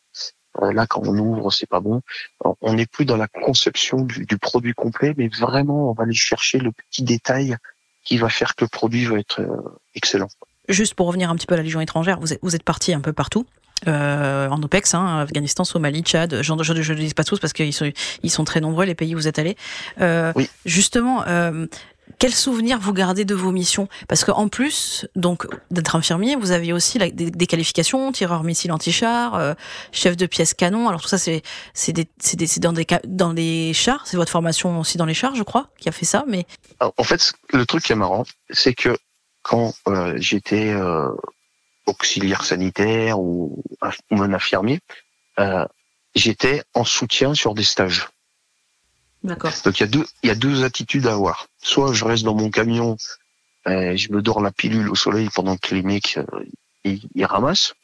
[0.60, 2.02] Euh, là, quand on ouvre, c'est pas bon.
[2.60, 6.14] On n'est plus dans la conception du, du produit complet, mais vraiment, on va aller
[6.14, 7.56] chercher le petit détail
[8.04, 10.28] qui va faire que le produit va être euh, excellent.
[10.68, 12.92] Juste pour revenir un petit peu à la Légion étrangère, vous êtes, vous êtes parti
[12.92, 13.46] un peu partout.
[13.88, 17.90] Euh, en OPEX, hein, Afghanistan, Somalie, Tchad, je ne dis pas tous parce qu'ils sont,
[18.22, 19.56] ils sont très nombreux les pays où vous êtes allés.
[20.00, 20.48] Euh, Oui.
[20.64, 21.66] Justement, euh,
[22.18, 23.88] quels souvenirs vous gardez de vos missions?
[24.08, 29.54] Parce qu'en plus donc d'être infirmier, vous aviez aussi des, qualifications, tireur missile anti-char, euh,
[29.92, 30.88] chef de pièce canon.
[30.88, 31.42] Alors tout ça, c'est
[31.74, 34.06] c'est dans des dans les chars.
[34.06, 36.24] C'est votre formation aussi dans les chars, je crois, qui a fait ça.
[36.26, 36.46] Mais
[36.80, 38.96] en fait, le truc qui est marrant, c'est que
[39.42, 41.08] quand euh, j'étais euh,
[41.86, 43.62] auxiliaire sanitaire ou,
[44.10, 44.80] ou un infirmier,
[46.14, 48.08] j'étais en soutien sur des stages.
[49.24, 49.52] D'accord.
[49.64, 51.46] Donc il y a deux, il y a deux attitudes à avoir.
[51.62, 52.96] Soit je reste dans mon camion,
[53.68, 56.44] euh, je me dors la pilule au soleil pendant que les mecs euh,
[56.84, 57.74] ils, ils ramassent.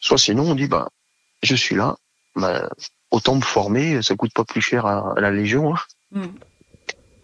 [0.00, 0.88] Soit sinon on dit bah
[1.42, 1.96] je suis là,
[2.36, 2.70] bah,
[3.10, 5.74] autant me former, ça coûte pas plus cher à, à la Légion.
[5.74, 5.80] hein.
[6.12, 6.26] Hmm.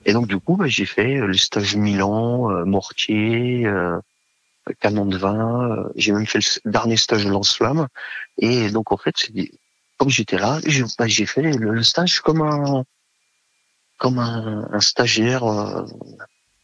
[0.05, 3.99] Et donc du coup bah, j'ai fait euh, les stages Milan, euh, mortier, euh,
[4.81, 5.85] canon de vin.
[5.97, 7.89] j'ai même fait le dernier stage lance-flamme.
[8.39, 9.15] Et donc en fait
[9.99, 12.85] comme j'étais là, j'ai bah, j'ai fait le, le stage comme un
[14.01, 15.85] comme un, un stagiaire euh,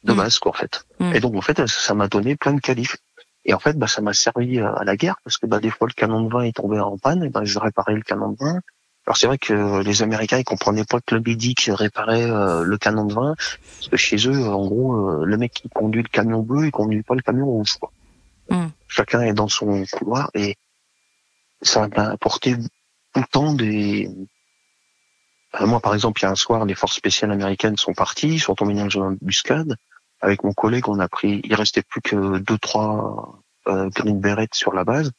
[0.05, 0.17] de Mm.
[0.17, 0.85] base quoi en fait.
[0.99, 1.13] Mm.
[1.15, 2.97] Et donc en fait ça m'a donné plein de qualifs.
[3.45, 5.87] Et en fait bah, ça m'a servi à la guerre parce que bah, des fois
[5.87, 8.39] le canon de vin est tombé en panne et bah, je réparais le canon de
[8.39, 8.61] vin.
[9.07, 12.79] Alors c'est vrai que les Américains ils comprenaient pas que le médic réparait euh, le
[12.79, 16.09] canon de vin parce que chez eux en gros euh, le mec qui conduit le
[16.09, 17.93] camion bleu il conduit pas le camion rouge quoi.
[18.49, 18.69] Mm.
[18.89, 20.57] Chacun est dans son couloir et
[21.61, 24.11] ça m'a apporté tout le temps des
[25.61, 28.41] moi, par exemple, il y a un soir, les forces spéciales américaines sont parties, ils
[28.41, 29.77] sont tombés dans une embuscade.
[30.21, 34.49] Avec mon collègue, on a pris, il restait plus que deux, trois euh, Green Beret
[34.53, 35.13] sur la base.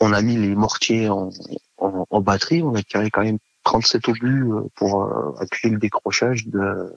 [0.00, 1.30] On a mis les mortiers en,
[1.78, 5.78] en, en batterie, on a tiré quand même 37 obus euh, pour euh, appuyer le
[5.78, 6.92] décrochage de,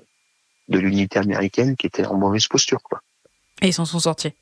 [0.70, 3.02] de l'unité américaine qui était en mauvaise posture, quoi.
[3.62, 4.34] Et ils s'en sont sortis.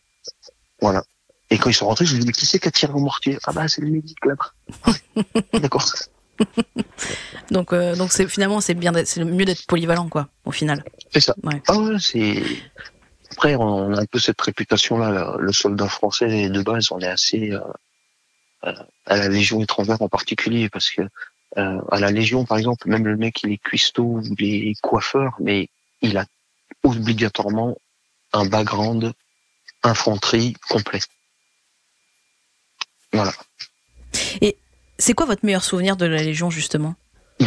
[0.82, 1.04] Voilà.
[1.50, 3.00] Et quand ils sont rentrés, je me dis, mais qui c'est qui a tiré au
[3.00, 3.38] mortier?
[3.46, 4.52] Ah bah, c'est le médic là-bas.
[4.86, 4.92] Ah,
[5.60, 5.86] D'accord.
[7.52, 10.84] Donc, euh, donc c'est finalement c'est bien, c'est mieux d'être polyvalent quoi, au final.
[11.12, 11.36] C'est ça.
[11.44, 11.62] Ouais.
[11.68, 12.42] Ah ouais, c'est.
[13.32, 15.36] Après, on a un peu cette réputation-là.
[15.40, 17.60] Le soldat français de base, on est assez euh,
[18.66, 18.74] euh,
[19.06, 21.02] à la Légion étrangère en particulier, parce que
[21.58, 24.82] euh, à la Légion, par exemple, même le mec, il est cuistot ou il est
[24.82, 25.70] coiffeur, mais
[26.02, 26.26] il a
[26.84, 27.78] obligatoirement
[28.34, 29.14] un background
[29.84, 31.02] infanterie complet.
[33.12, 33.34] Voilà.
[35.04, 36.96] C'est quoi votre meilleur souvenir de la Légion justement?
[37.42, 37.46] Il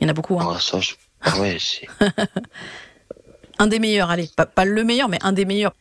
[0.00, 0.40] y en a beaucoup.
[0.40, 0.54] Hein.
[0.56, 1.86] Ah, ça, je- ah ouais, c'est.
[3.58, 5.74] Un des meilleurs, allez, pas, pas le meilleur, mais un des meilleurs.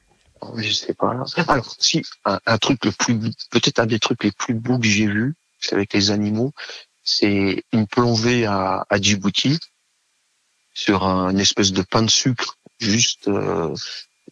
[0.58, 1.16] Je sais pas.
[1.48, 3.18] Alors, si, un, un truc le plus,
[3.52, 6.52] peut-être un des trucs les plus beaux que j'ai vu, c'est avec les animaux,
[7.06, 9.60] c'est une plongée à, à Djibouti
[10.74, 13.74] sur un, une espèce de pain de sucre juste euh,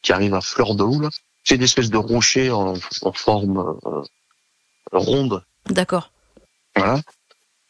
[0.01, 0.99] qui arrive à fleur d'eau.
[0.99, 1.09] là.
[1.45, 4.01] C'est une espèce de rocher en, en forme euh,
[4.91, 6.11] ronde, D'accord.
[6.75, 7.01] Voilà.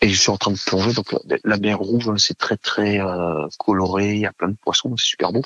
[0.01, 2.99] Et je suis en train de plonger, donc la- mer rouge, hein, c'est très très
[2.99, 5.41] euh, coloré, il y a plein de poissons, c'est super beau.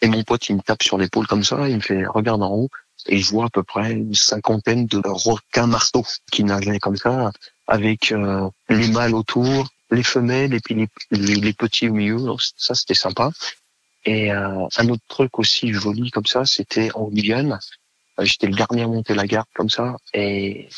[0.00, 2.52] Et mon pote, il me tape sur l'épaule comme ça, il me fait regarde en
[2.52, 2.68] haut,
[3.06, 7.32] et je vois à peu près une cinquantaine de requins marteaux qui nageaient comme ça,
[7.66, 12.18] avec euh, les mâles autour, les femelles et puis les, petits au milieu.
[12.56, 13.30] Ça, c'était sympa.
[14.04, 17.58] Et euh, un autre truc aussi joli comme ça, c'était en Guyane.
[18.20, 20.68] J'étais le dernier à monter la garde comme ça, et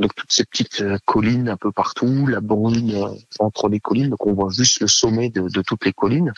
[0.00, 4.32] donc toutes ces petites collines un peu partout, la brune entre les collines, donc on
[4.32, 6.32] voit juste le sommet de, de toutes les collines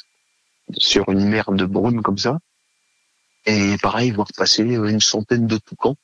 [0.76, 2.38] sur une mer de brume comme ça.
[3.46, 5.96] Et pareil, voir passer une centaine de toucans.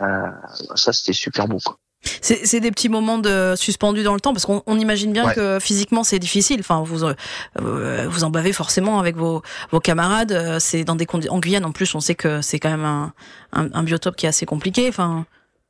[0.00, 0.30] Euh,
[0.74, 1.58] ça, c'était super beau.
[1.64, 1.76] Quoi.
[2.20, 6.02] C'est des petits moments de suspendus dans le temps parce qu'on imagine bien que physiquement
[6.02, 6.58] c'est difficile.
[6.60, 10.32] Enfin, vous euh, vous en bavez forcément avec vos, vos camarades.
[10.32, 13.12] Euh, c'est dans des en Guyane en plus, on sait que c'est quand même un,
[13.52, 14.88] un, un, biotope qui est assez compliqué.
[14.88, 15.26] Enfin.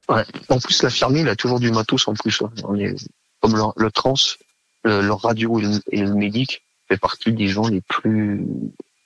[0.08, 0.24] Ouais.
[0.48, 2.42] En plus, l'infirmier il a toujours du matos en plus.
[2.42, 2.50] Hein.
[2.64, 2.94] On est
[3.40, 4.14] comme le, le trans,
[4.84, 8.44] le, radio et le, et le médic fait partie des gens les plus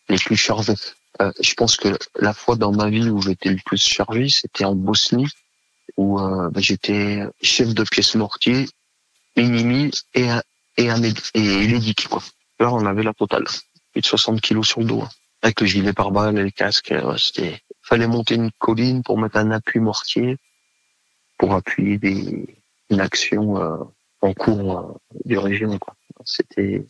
[0.09, 0.74] les plus chargés.
[1.20, 4.64] Euh, je pense que la fois dans ma vie où j'étais le plus chargé, c'était
[4.64, 5.28] en Bosnie,
[5.96, 8.66] où euh, bah, j'étais chef de pièce mortier,
[9.37, 10.42] minimi et un,
[10.76, 12.22] et un et quoi.
[12.59, 13.44] Là, on avait la totale,
[13.92, 15.09] plus de 60 kilos sur le dos, hein.
[15.42, 16.90] avec le gilet pare-balles le casque.
[16.90, 20.37] Ouais, c'était, fallait monter une colline pour mettre un appui mortier,
[21.38, 22.46] pour appuyer des,
[22.90, 23.77] une action euh,
[24.20, 25.79] en cours euh, du régime.
[25.79, 25.94] Quoi.
[26.25, 26.85] C'était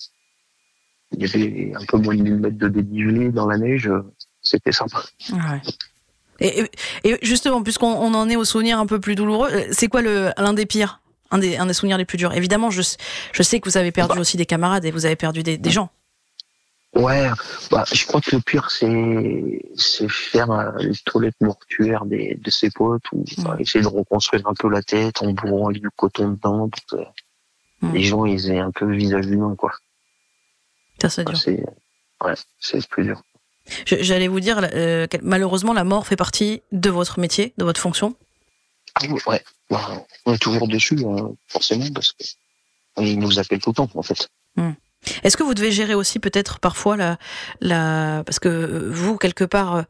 [1.13, 3.91] il y avait un peu moins de 1000 mètres de dénivelé dans la neige.
[4.43, 5.03] C'était sympa.
[5.33, 5.61] Ouais.
[6.41, 6.65] Et,
[7.05, 10.53] et, justement, puisqu'on en est au souvenir un peu plus douloureux, euh, c'est quoi l'un
[10.53, 11.01] des pires?
[11.31, 12.33] Un des, un des souvenirs les plus durs?
[12.35, 12.83] Évidemment, je,
[13.33, 14.21] je sais que vous avez perdu bah.
[14.21, 15.91] aussi des camarades et vous avez perdu des, des gens.
[16.97, 17.29] Ouais,
[17.71, 22.71] bah, je crois que le pire, c'est faire euh, les toilettes mortuaires des, de ses
[22.71, 23.23] potes ou
[23.59, 27.05] essayer de reconstruire un peu la tête en bourrant du coton dedans pour que
[27.93, 29.73] les gens ils aient un peu le visage humain, quoi.
[31.01, 31.39] Ça, c'est dur.
[32.25, 33.23] Ouais, c'est plus dur.
[33.85, 38.17] J'allais vous dire, euh, malheureusement, la mort fait partie de votre métier, de votre fonction.
[38.95, 43.75] Ah ouais, bah, on est toujours dessus, hein, forcément, parce qu'il nous appelle tout le
[43.75, 44.31] temps, en fait.
[44.57, 44.73] Hmm.
[45.23, 47.19] Est-ce que vous devez gérer aussi peut-être parfois la,
[47.61, 49.85] la, parce que vous quelque part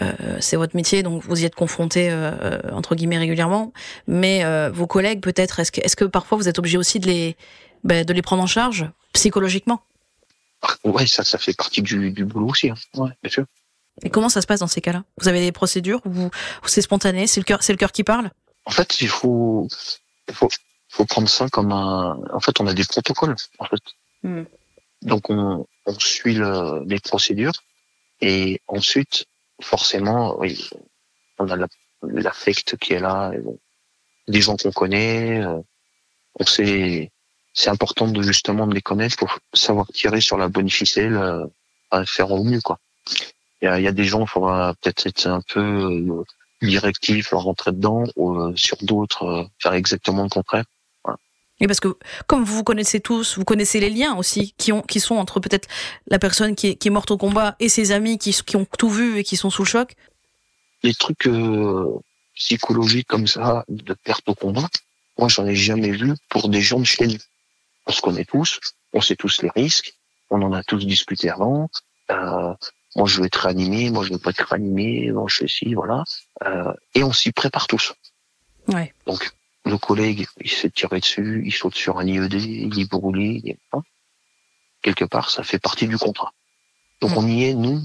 [0.00, 3.72] euh, c'est votre métier donc vous y êtes confronté euh, entre guillemets régulièrement,
[4.06, 7.36] mais vos collègues peut-être est-ce que est-ce que parfois vous êtes obligé aussi de les
[7.84, 9.82] ben, de les prendre en charge psychologiquement?
[10.84, 12.74] Ouais, ça, ça fait partie du, du boulot aussi, hein.
[12.96, 13.44] ouais, bien sûr.
[14.02, 15.04] Et comment ça se passe dans ces cas-là?
[15.18, 16.30] Vous avez des procédures ou
[16.66, 18.30] c'est spontané C'est le cœur, c'est le cœur qui parle?
[18.64, 19.68] En fait, il faut,
[20.28, 20.48] il faut,
[20.90, 22.18] faut prendre ça comme un.
[22.32, 23.36] En fait, on a des protocoles.
[23.58, 23.80] En fait.
[24.22, 24.42] Hmm.
[25.06, 27.52] Donc, on, on suit le, les procédures
[28.20, 29.26] et ensuite,
[29.62, 30.68] forcément, oui,
[31.38, 31.56] on a
[32.02, 33.32] l'affect qui est là,
[34.28, 35.42] des gens qu'on connaît.
[35.42, 35.60] Euh,
[36.38, 37.10] on sait
[37.56, 41.46] c'est important de justement de les connaître pour savoir tirer sur la bonne ficelle, euh,
[41.90, 42.78] à faire au mieux quoi.
[43.62, 46.24] Il y a, y a, des gens, il faudra peut-être être un peu euh,
[46.60, 50.64] directif, leur rentrer dedans, ou euh, sur d'autres euh, faire exactement le contraire.
[51.60, 54.82] Et parce que comme vous vous connaissez tous, vous connaissez les liens aussi qui ont
[54.82, 55.68] qui sont entre peut-être
[56.06, 58.66] la personne qui est, qui est morte au combat et ses amis qui, qui ont
[58.78, 59.94] tout vu et qui sont sous le choc.
[60.82, 61.28] Les trucs
[62.34, 64.68] psychologiques comme ça de perte au combat,
[65.18, 67.18] moi j'en ai jamais vu pour des gens de chez nous
[67.86, 68.60] on se connaît tous,
[68.92, 69.94] on sait tous les risques,
[70.30, 71.70] on en a tous discuté avant.
[72.10, 72.54] Euh,
[72.96, 75.74] moi, je veux être réanimé, moi, je veux pas être réanimé, moi, je fais ci,
[75.74, 76.04] voilà.
[76.44, 77.94] Euh, et on s'y prépare tous.
[78.68, 78.92] Ouais.
[79.06, 79.30] Donc,
[79.66, 83.58] nos collègues, ils se tirent dessus, ils sautent sur un IED, ils est brûlé.
[83.72, 83.82] Hein.
[84.82, 86.32] Quelque part, ça fait partie du contrat.
[87.00, 87.18] Donc, mm.
[87.18, 87.80] on y est, nous,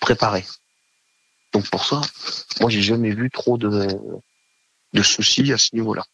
[0.00, 0.44] préparés.
[1.52, 2.00] Donc, pour ça,
[2.60, 3.88] moi, j'ai jamais vu trop de,
[4.92, 6.04] de soucis à ce niveau-là.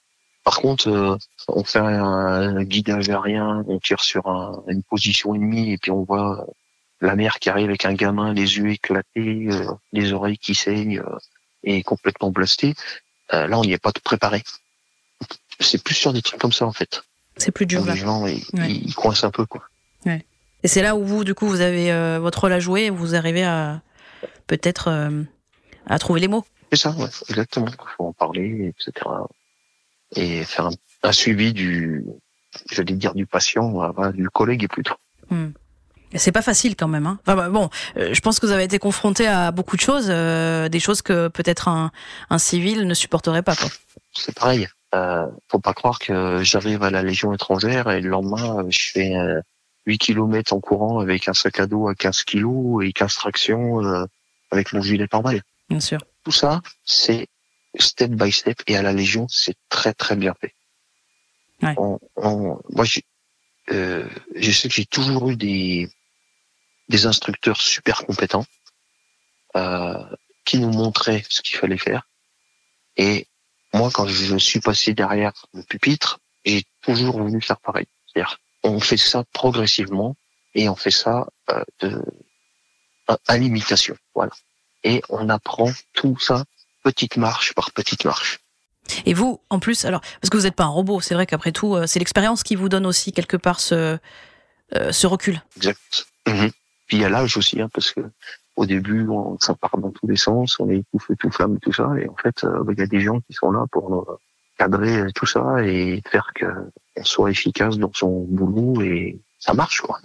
[0.45, 1.17] Par contre, euh,
[1.49, 4.27] on fait un, guidage aérien, on tire sur
[4.67, 6.47] une position ennemie et puis on voit
[7.01, 11.01] la mère qui arrive avec un gamin, les yeux éclatés, euh, les oreilles qui saignent
[11.01, 11.19] euh,
[11.63, 12.75] et complètement blasté.
[13.31, 14.43] là, on n'y est pas préparé.
[15.61, 17.03] C'est plus sur des trucs comme ça en fait.
[17.37, 17.85] C'est plus dur.
[17.85, 19.63] Les gens, ils, coincent un peu quoi.
[20.05, 20.25] Ouais.
[20.63, 23.15] Et c'est là où vous, du coup, vous avez votre rôle à jouer et vous
[23.15, 23.81] arrivez à
[24.47, 25.11] peut-être
[25.87, 26.45] à trouver les mots.
[26.71, 27.67] C'est ça, ouais, exactement.
[27.69, 29.07] Il faut en parler, etc
[30.17, 30.69] et faire
[31.03, 32.05] un, suivi du,
[32.71, 34.95] j'allais dire du patient, du collègue plutôt.
[35.31, 35.51] Hmm.
[36.15, 37.07] C'est pas facile quand même.
[37.07, 37.19] Hein.
[37.23, 40.09] Enfin, bah, bon, euh, je pense que vous avez été confronté à beaucoup de choses,
[40.11, 41.91] euh, des choses que peut-être un,
[42.29, 43.55] un, civil ne supporterait pas.
[44.13, 44.69] C'est pareil.
[44.95, 49.15] Euh, faut pas croire que j'arrive à la Légion étrangère et le lendemain je fais
[49.87, 53.85] 8 km en courant avec un sac à dos à 15 kilos et 15 tractions
[53.85, 54.05] euh,
[54.51, 55.43] avec mon gilet pare-balles.
[55.69, 55.99] Bien sûr.
[56.25, 57.29] Tout ça, c'est
[57.79, 60.55] step by step et à la Légion, c'est très très bien fait.
[61.63, 61.75] Ouais.
[61.79, 62.85] On, on, moi,
[63.71, 65.89] euh, je sais que j'ai toujours eu des
[66.89, 68.45] des instructeurs super compétents
[69.57, 70.05] euh,
[70.45, 72.07] qui nous montraient ce qu'il fallait faire.
[72.97, 73.27] Et
[73.75, 77.87] moi, quand je suis passé derrière le pupitre, j'ai toujours voulu faire pareil.
[78.07, 80.17] C'est-à-dire, on fait ça progressivement
[80.55, 82.03] et on fait ça euh, de,
[83.27, 83.97] à, l'imitation.
[84.15, 84.33] Voilà.
[84.85, 86.45] Et on apprend tout ça
[86.83, 88.41] petite marche par petite marche.
[89.07, 91.53] Et vous, en plus, alors, parce que vous n'êtes pas un robot, c'est vrai qu'après
[91.53, 93.99] tout, euh, c'est l'expérience qui vous donne aussi quelque part ce,
[94.75, 95.41] euh, ce recul.
[95.57, 96.07] Exact.
[96.27, 96.51] Mhm.
[96.87, 98.01] Puis il y a l'âge aussi, hein, parce que
[98.63, 101.59] au début, on, ça part dans tous les sens, on est tout feu, tout flamme,
[101.61, 104.19] tout ça, et en fait, euh, il y a des gens qui sont là pour
[104.59, 109.99] cadrer tout ça et faire qu'on soit efficace dans son boulot et ça marche, quoi.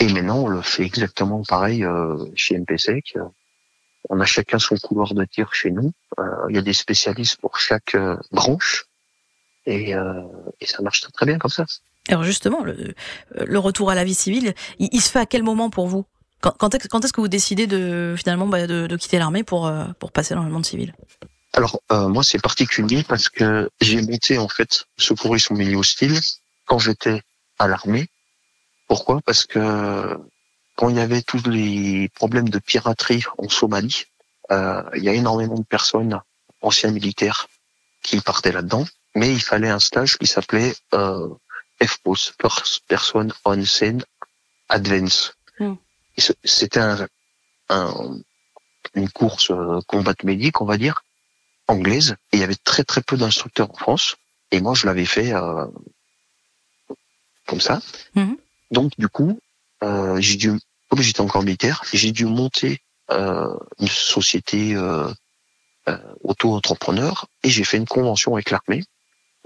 [0.00, 1.84] Et maintenant, on le fait exactement pareil
[2.34, 3.16] chez MPSEC
[4.08, 5.92] on a chacun son couloir de tir chez nous.
[6.18, 8.86] Euh, il y a des spécialistes pour chaque euh, branche
[9.66, 10.22] et, euh,
[10.62, 11.64] ça marche très, bien comme ça.
[12.08, 15.86] Alors justement, le retour à la vie civile, il, se fait à quel moment pour
[15.86, 16.04] vous?
[16.42, 20.12] Quand, quand est-ce que vous décidez de finalement bah, de, de, quitter l'armée pour pour
[20.12, 20.94] passer dans le monde civil?
[21.54, 26.18] Alors moi c'est particulier parce que j'ai monté en fait secourisme au milieu hostile
[26.66, 27.22] quand j'étais
[27.58, 28.08] à l'armée.
[28.88, 29.20] Pourquoi?
[29.24, 30.18] Parce que
[30.76, 34.06] quand il y avait tous les problèmes de piraterie en Somalie,
[34.50, 36.20] euh, il y a énormément de personnes,
[36.60, 37.48] anciens militaires,
[38.02, 41.28] qui partaient là-dedans, mais il fallait un stage qui s'appelait euh,
[41.82, 44.04] FPOS, First Person On Scene
[44.68, 45.34] Advance.
[45.58, 45.74] Hmm.
[46.44, 47.06] C'était un,
[47.68, 48.18] un,
[48.94, 49.52] une course
[49.86, 51.02] combat médic, on va dire,
[51.68, 54.16] anglaise, et il y avait très très peu d'instructeurs en France,
[54.50, 55.66] et moi je l'avais fait euh,
[57.46, 57.80] comme ça.
[58.14, 58.34] Hmm.
[58.70, 59.40] Donc du coup,
[59.82, 60.52] euh, j'ai dû,
[60.88, 65.08] comme j'étais encore militaire, j'ai dû monter euh, une société euh,
[65.88, 68.84] euh, auto-entrepreneur et j'ai fait une convention avec l'armée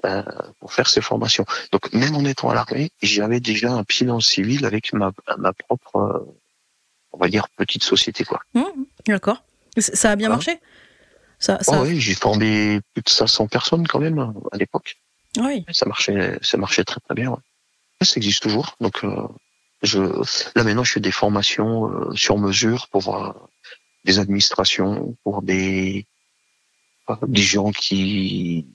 [0.05, 0.23] euh,
[0.61, 1.47] pour faire ces formations.
[1.73, 5.13] Donc même en étant à l'armée, j'avais déjà un pied dans le civil avec ma,
[5.39, 6.39] ma propre, euh,
[7.17, 8.25] on va dire, petite société.
[8.25, 8.41] quoi.
[8.55, 8.63] Mmh,
[9.07, 9.43] D'accord.
[9.79, 10.59] Ça a bien hein marché?
[11.39, 11.81] Ça, ça...
[11.81, 14.97] Oh oui, j'ai formé plus de 500 personnes quand même à l'époque.
[15.39, 15.65] Oui.
[15.71, 17.31] Ça marchait, ça marchait très très bien.
[17.31, 17.37] Ouais.
[18.03, 19.27] Ça existe toujours, donc euh,
[19.83, 20.01] je,
[20.55, 23.33] là maintenant, je fais des formations euh, sur mesure pour euh,
[24.05, 26.07] des administrations, pour des
[27.27, 28.67] des gens qui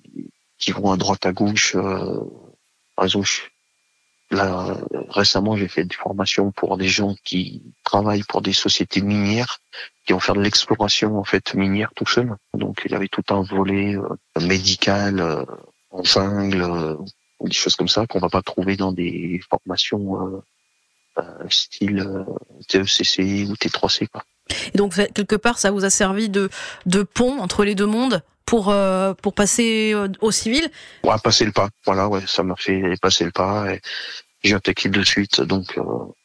[0.57, 1.75] qui vont à droite à gauche.
[2.95, 3.27] Par exemple,
[4.31, 4.77] là
[5.09, 9.59] récemment, j'ai fait des formations pour des gens qui travaillent pour des sociétés minières
[10.05, 12.35] qui vont faire de l'exploration en fait minière tout seul.
[12.53, 13.95] Donc il y avait tout un volet
[14.39, 15.45] médical
[15.91, 16.97] en jungle,
[17.41, 20.41] des choses comme ça qu'on va pas trouver dans des formations
[21.17, 22.23] euh, style euh,
[22.69, 24.07] TECC ou T3C.
[24.07, 24.23] Quoi.
[24.73, 26.49] Et donc quelque part, ça vous a servi de,
[26.85, 28.23] de pont entre les deux mondes?
[28.45, 30.69] Pour euh, pour passer au civil.
[31.03, 31.69] Ouais, passer le pas.
[31.85, 33.81] Voilà, ouais, ça m'a fait passer le pas et
[34.43, 35.79] j'ai attaqué de suite donc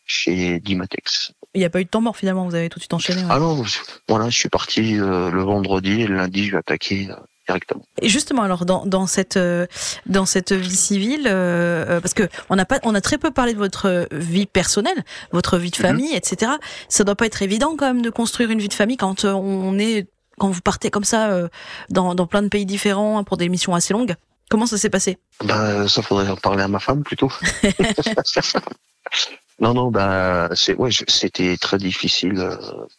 [0.06, 1.32] chez Dimatex.
[1.54, 3.22] Il n'y a pas eu de temps mort finalement, vous avez tout de suite enchaîné.
[3.28, 3.62] Ah non,
[4.08, 7.08] voilà, je suis parti le vendredi et le lundi je vais attaquer
[7.46, 7.84] directement.
[8.02, 9.66] Et justement, alors dans, dans cette euh,
[10.06, 13.30] dans cette vie civile, euh, euh, parce que on a pas on a très peu
[13.30, 15.82] parlé de votre vie personnelle, votre vie de mhm.
[15.82, 16.52] famille, etc.
[16.88, 19.78] Ça doit pas être évident quand même de construire une vie de famille quand on
[19.78, 21.48] est quand vous partez comme ça
[21.88, 24.14] dans, dans plein de pays différents pour des missions assez longues.
[24.48, 25.18] Comment ça s'est passé?
[25.44, 27.32] Ben ça faudrait en parler à ma femme plutôt.
[29.60, 32.48] non non bah c'est ouais c'était très difficile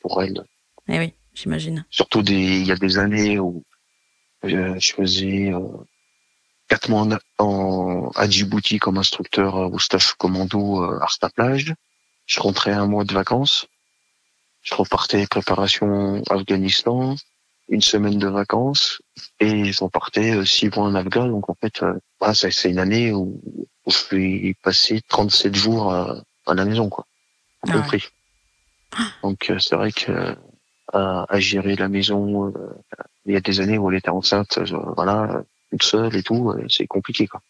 [0.02, 0.44] pour elle.
[0.90, 1.86] Eh oui, j'imagine.
[1.90, 3.64] Surtout des il y a des années où
[4.44, 5.60] je faisais euh,
[6.68, 7.08] quatre mois
[7.40, 11.74] en, à Djibouti comme instructeur au stage commando euh, Arsta Plage.
[12.26, 13.68] Je rentrais un mois de vacances.
[14.68, 17.16] Je repartais préparation Afghanistan,
[17.70, 19.02] une semaine de vacances
[19.40, 21.28] et je repartais euh, six mois en Afghan.
[21.28, 21.84] Donc en fait,
[22.20, 23.42] voilà, c'est une année où,
[23.86, 27.06] où je vais passer 37 jours à, la maison, quoi,
[27.68, 28.04] ah compris.
[29.24, 30.36] Donc c'est vrai que
[30.94, 32.54] à, à, gérer la maison,
[33.28, 36.50] il y a des années où elle était enceinte, euh, voilà, toute seule et tout,
[36.50, 37.42] euh, c'est compliqué quoi.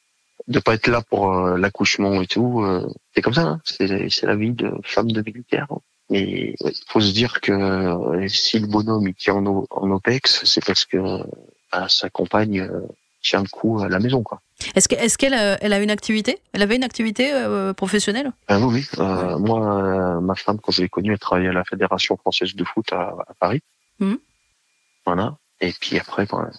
[0.47, 2.65] De pas être là pour euh, l'accouchement et tout,
[3.13, 3.61] c'est comme ça, hein.
[3.63, 5.67] c'est la vie de femme de militaire.
[6.09, 10.65] Et il faut se dire que si le bonhomme il tient en, en OPEX, c'est
[10.65, 10.97] parce que
[11.71, 12.69] bah, sa compagne
[13.21, 14.41] tient le coup à la maison quoi.
[14.73, 16.39] Est-ce qu'elle est qu'elle elle a une activité?
[16.53, 17.31] Elle avait une activité
[17.75, 18.31] professionnelle?
[18.47, 19.03] Ah, Oui, oui.
[19.39, 22.91] moi, ma femme, quand je l'ai connue, elle travaillait à la Fédération française de foot
[22.93, 23.61] à, Paris.
[23.99, 24.15] Mmh.
[25.05, 25.37] Voilà.
[25.61, 26.49] Et puis après, ben,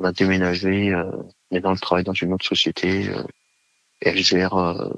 [0.00, 1.04] on a déménagé, euh,
[1.60, 3.08] dans le travail dans une autre société.
[3.08, 3.22] Euh,
[4.00, 4.88] elle gère euh,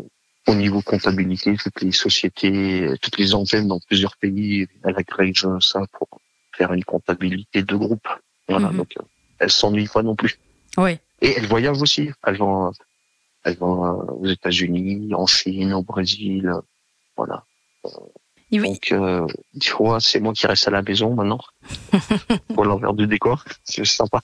[0.47, 4.67] au niveau comptabilité toutes les sociétés, euh, toutes les antennes dans plusieurs pays.
[4.85, 6.09] Elle agrège ça pour
[6.57, 8.09] faire une comptabilité de groupe.
[8.49, 8.79] Voilà, mhm.
[8.79, 8.95] donc
[9.39, 10.39] elle s'ennuie pas non plus.
[10.77, 10.99] Oui.
[11.21, 12.11] Et elle voyage aussi.
[12.27, 12.71] Elle va,
[13.45, 16.53] elle va aux États-Unis, en Chine, au Brésil,
[17.17, 17.45] voilà.
[18.53, 18.61] Oui.
[18.61, 21.41] Donc, euh, des fois, c'est moi qui reste à la maison maintenant
[22.55, 23.45] pour l'envers du décor.
[23.65, 24.21] C'est sympa.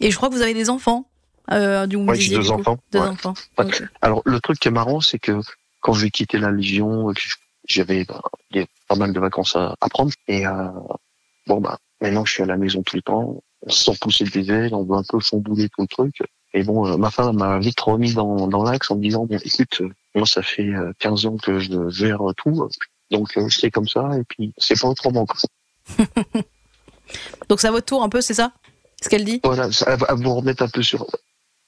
[0.00, 1.07] Et je crois que vous avez des enfants.
[1.50, 3.08] Euh, du, Ouais, j'ai deux enfants, Deux ouais.
[3.08, 3.34] enfants.
[3.58, 3.64] Ouais.
[3.64, 3.82] Ok.
[4.02, 5.40] Alors, le truc qui est marrant, c'est que
[5.80, 7.14] quand j'ai quitté la Légion, euh,
[7.66, 8.20] j'avais bah,
[8.54, 10.12] a pas mal de vacances à, à prendre.
[10.26, 10.68] Et euh,
[11.46, 13.42] bon, bah, maintenant, je suis à la maison tout le temps.
[13.66, 16.22] Sent pousser des ailes, on veut un peu chambouler tout le truc.
[16.54, 19.38] Et bon, euh, ma femme m'a vite remis dans, dans l'axe en me disant, bon,
[19.44, 19.82] écoute,
[20.14, 22.68] moi, ça fait euh, 15 ans que je gère tout.
[23.10, 24.10] Donc, c'est comme ça.
[24.18, 25.26] Et puis, c'est pas autrement.
[27.48, 28.52] Donc c'est à votre tour un peu, c'est ça
[29.00, 29.40] Ce qu'elle dit?
[29.44, 31.06] Voilà, ça va vous remettre un peu sur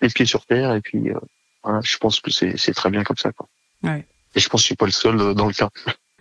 [0.01, 0.75] les pieds sur terre.
[0.75, 1.19] Et puis, euh,
[1.63, 3.33] voilà, je pense que c'est très bien comme ça.
[3.33, 3.49] Quoi.
[3.83, 4.05] Ouais.
[4.35, 5.71] Et je pense que je suis pas le seul euh, dans le cas.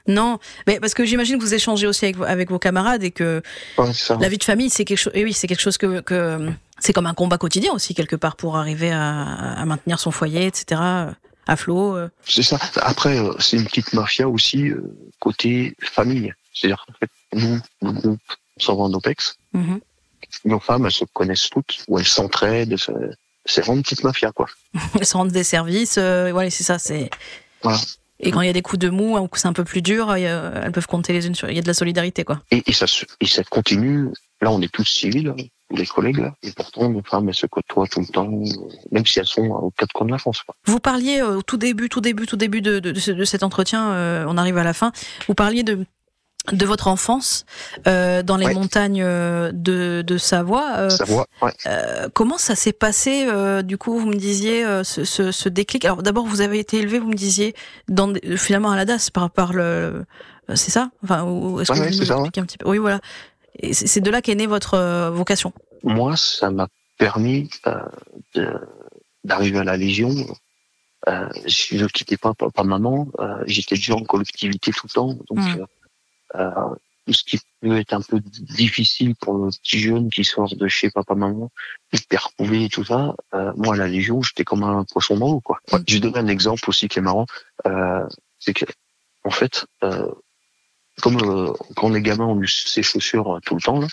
[0.08, 3.12] Non, mais parce que j'imagine que vous échangez aussi avec, vos- avec vos camarades et
[3.12, 3.44] que
[3.78, 5.14] Ouais, la vie de famille, c'est quelque chose.
[5.16, 6.50] Et oui, c'est quelque chose que, que
[6.80, 9.22] c'est comme un combat quotidien aussi quelque part pour arriver à,
[9.54, 10.82] à maintenir son foyer, etc.
[11.46, 11.96] À flot.
[11.96, 12.10] euh.
[12.26, 12.58] C'est ça.
[12.82, 14.82] Après, c'est une petite mafia aussi euh,
[15.20, 16.34] côté famille.
[16.54, 18.20] C'est-à-dire qu'en fait, nous, le groupe,
[18.58, 19.36] on s'en va en OPEX.
[19.54, 19.80] Mhm.
[20.46, 22.76] Nos femmes, elles se connaissent toutes, ou elles s'entraident.
[23.50, 24.48] C'est- vraiment une petite mafia, quoi.
[25.00, 25.98] Elles se rendent des services.
[25.98, 26.80] euh, voilà, c'est ça.
[26.80, 27.10] C'est.
[27.64, 27.80] Voilà.
[28.22, 29.82] Et quand il y a des coups de mou, ou que c'est un peu plus
[29.82, 31.50] dur, y a- elles peuvent compter les unes sur.
[31.50, 32.42] Il y a de la solidarité, quoi.
[32.52, 34.10] Et, et ça, se- et ça continue.
[34.42, 35.34] Là, on est tous civils,
[35.72, 36.34] les collègues, là.
[36.44, 38.46] Et pourtant, nos femmes, elles se côtoient tout le temps, euh,
[38.92, 40.56] même si elles sont aux quatre coins de la France, quoi.
[40.66, 43.24] Vous parliez euh, au tout début, tout début, tout début de, de, de ce- de
[43.26, 44.92] cet entretien, euh, on arrive à la fin,
[45.28, 45.86] vous parliez de,
[46.52, 47.46] de votre enfance
[47.88, 48.54] euh, dans les Ouais.
[48.54, 50.72] montagnes euh, de, de Savoie.
[50.78, 51.52] Euh, Savoie, ouais.
[51.68, 55.50] euh, comment ça s'est passé euh, Du coup, vous me disiez euh, ce, ce, ce
[55.50, 55.86] déclic?
[55.86, 57.54] Alors d'abord, vous avez été élevé, vous me disiez,
[57.88, 60.06] dans, finalement à la DAS par, par le...
[60.56, 60.90] C'est ça?
[61.04, 62.68] Enfin, ou- est-ce que vous nous ça, un petit peu?
[62.68, 63.00] Oui, voilà.
[63.60, 65.54] Et c'est de là qu'est née votre vocation.
[65.84, 66.68] moi, ça m'a
[66.98, 67.76] permis euh,
[68.34, 68.60] de-
[69.24, 70.16] d'arriver à la Légion.
[71.08, 75.14] Euh, je quittais pas papa, maman, euh, j'étais déjà en collectivité tout le temps.
[75.30, 75.66] Donc, Mm.
[76.36, 76.76] Euh,
[77.06, 80.68] tout ce qui peut être un peu difficile pour le petit jeune qui sort de
[80.68, 81.52] chez papa, maman,
[81.92, 85.32] hyper couvé et tout ça, euh, moi, à la Légion, j'étais comme un poisson dans
[85.32, 85.60] l'eau, quoi.
[85.72, 85.78] Mm.
[85.88, 87.26] Je vais donner un exemple aussi qui est marrant.
[87.66, 88.08] Euh,
[88.40, 88.66] c'est que,
[89.24, 90.12] en fait, euh,
[91.02, 93.88] comme euh, quand on est gamin, on use ses chaussures euh, tout le temps, là,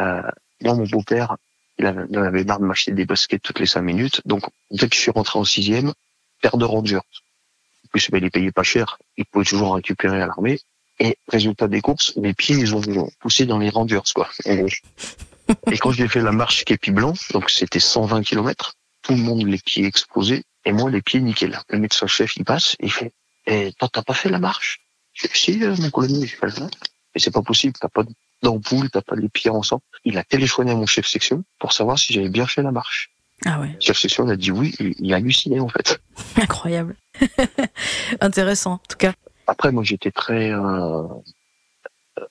[0.00, 1.36] euh, moi, mon beau-père,
[1.78, 4.20] il avait, il avait marre de m'acheter des baskets toutes les cinq minutes.
[4.26, 5.92] Donc, dès que je suis rentré en sixième,
[6.40, 6.96] paire de Rangers.
[6.96, 8.98] En plus, ben, il les payait pas cher.
[9.16, 10.60] Il pouvait toujours récupérer à l'armée.
[11.04, 14.30] Et résultat des courses, mes pieds, ils ont poussé dans les Rangers, quoi.
[14.46, 19.44] Et quand j'ai fait la marche Képi Blanc, donc c'était 120 km, tout le monde
[19.44, 21.58] les pieds explosés, et moi les pieds nickel.
[21.70, 23.12] Le médecin chef, il passe, il fait,
[23.46, 24.78] eh, toi, t'as pas fait la marche?
[25.12, 26.70] Je fais, si, euh, mon colonel, j'ai fait le faire.
[27.14, 28.04] Mais c'est pas possible, t'as pas
[28.44, 29.82] d'ampoule, t'as pas les pieds ensemble.
[30.04, 33.10] Il a téléphoné à mon chef section pour savoir si j'avais bien fait la marche.
[33.44, 36.00] Ah ouais, Le chef section, il a dit oui, il, il a halluciné, en fait.
[36.40, 36.94] incroyable.
[38.20, 39.14] Intéressant, en tout cas.
[39.46, 41.02] Après, moi, j'étais très euh,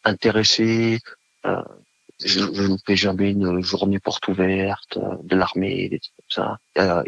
[0.03, 0.99] intéressé.
[1.45, 1.61] Euh,
[2.23, 6.57] je ne loupais jamais une journée porte ouverte euh, de l'armée, des trucs comme ça.
[6.77, 7.03] Euh,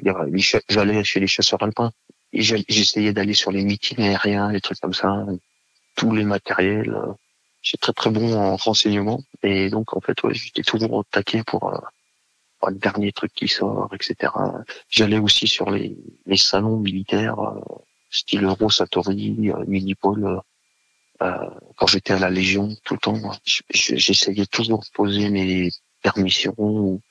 [0.69, 1.91] J'allais chez les chasseurs alpins.
[2.33, 5.25] J'essayais d'aller sur les meetings aériens, des trucs comme ça.
[5.95, 6.89] Tous les matériels.
[6.93, 7.13] euh,
[7.61, 9.21] J'étais très très bon en renseignement.
[9.43, 11.77] Et donc, en fait, ouais, j'étais toujours au taquet pour, euh,
[12.59, 14.33] pour le dernier truc qui sort, etc.
[14.89, 15.95] J'allais aussi sur les,
[16.25, 17.37] les salons militaires.
[18.13, 20.37] Style Euro, Satori, euh, Unipol, euh,
[21.21, 25.29] euh, quand j'étais à la Légion, tout le temps, je- je- j'essayais toujours de poser
[25.29, 25.69] mes
[26.01, 27.01] permissions ou-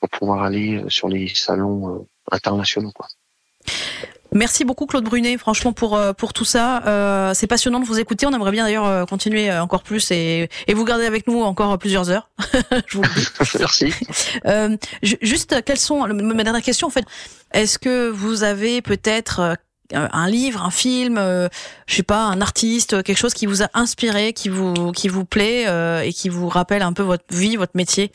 [0.00, 2.92] pour pouvoir aller sur les salons internationaux.
[2.92, 3.06] Quoi.
[4.32, 6.82] Merci beaucoup Claude Brunet, franchement pour pour tout ça.
[6.86, 8.26] Euh, c'est passionnant de vous écouter.
[8.26, 12.10] On aimerait bien d'ailleurs continuer encore plus et, et vous garder avec nous encore plusieurs
[12.10, 12.28] heures.
[12.86, 13.26] Je vous le dis.
[13.58, 13.92] Merci.
[14.44, 17.06] Euh, ju- juste, quelles sont ma dernière question en fait
[17.52, 19.56] Est-ce que vous avez peut-être
[19.92, 21.48] un livre, un film, euh,
[21.86, 25.24] je sais pas, un artiste, quelque chose qui vous a inspiré, qui vous qui vous
[25.24, 28.12] plaît euh, et qui vous rappelle un peu votre vie, votre métier?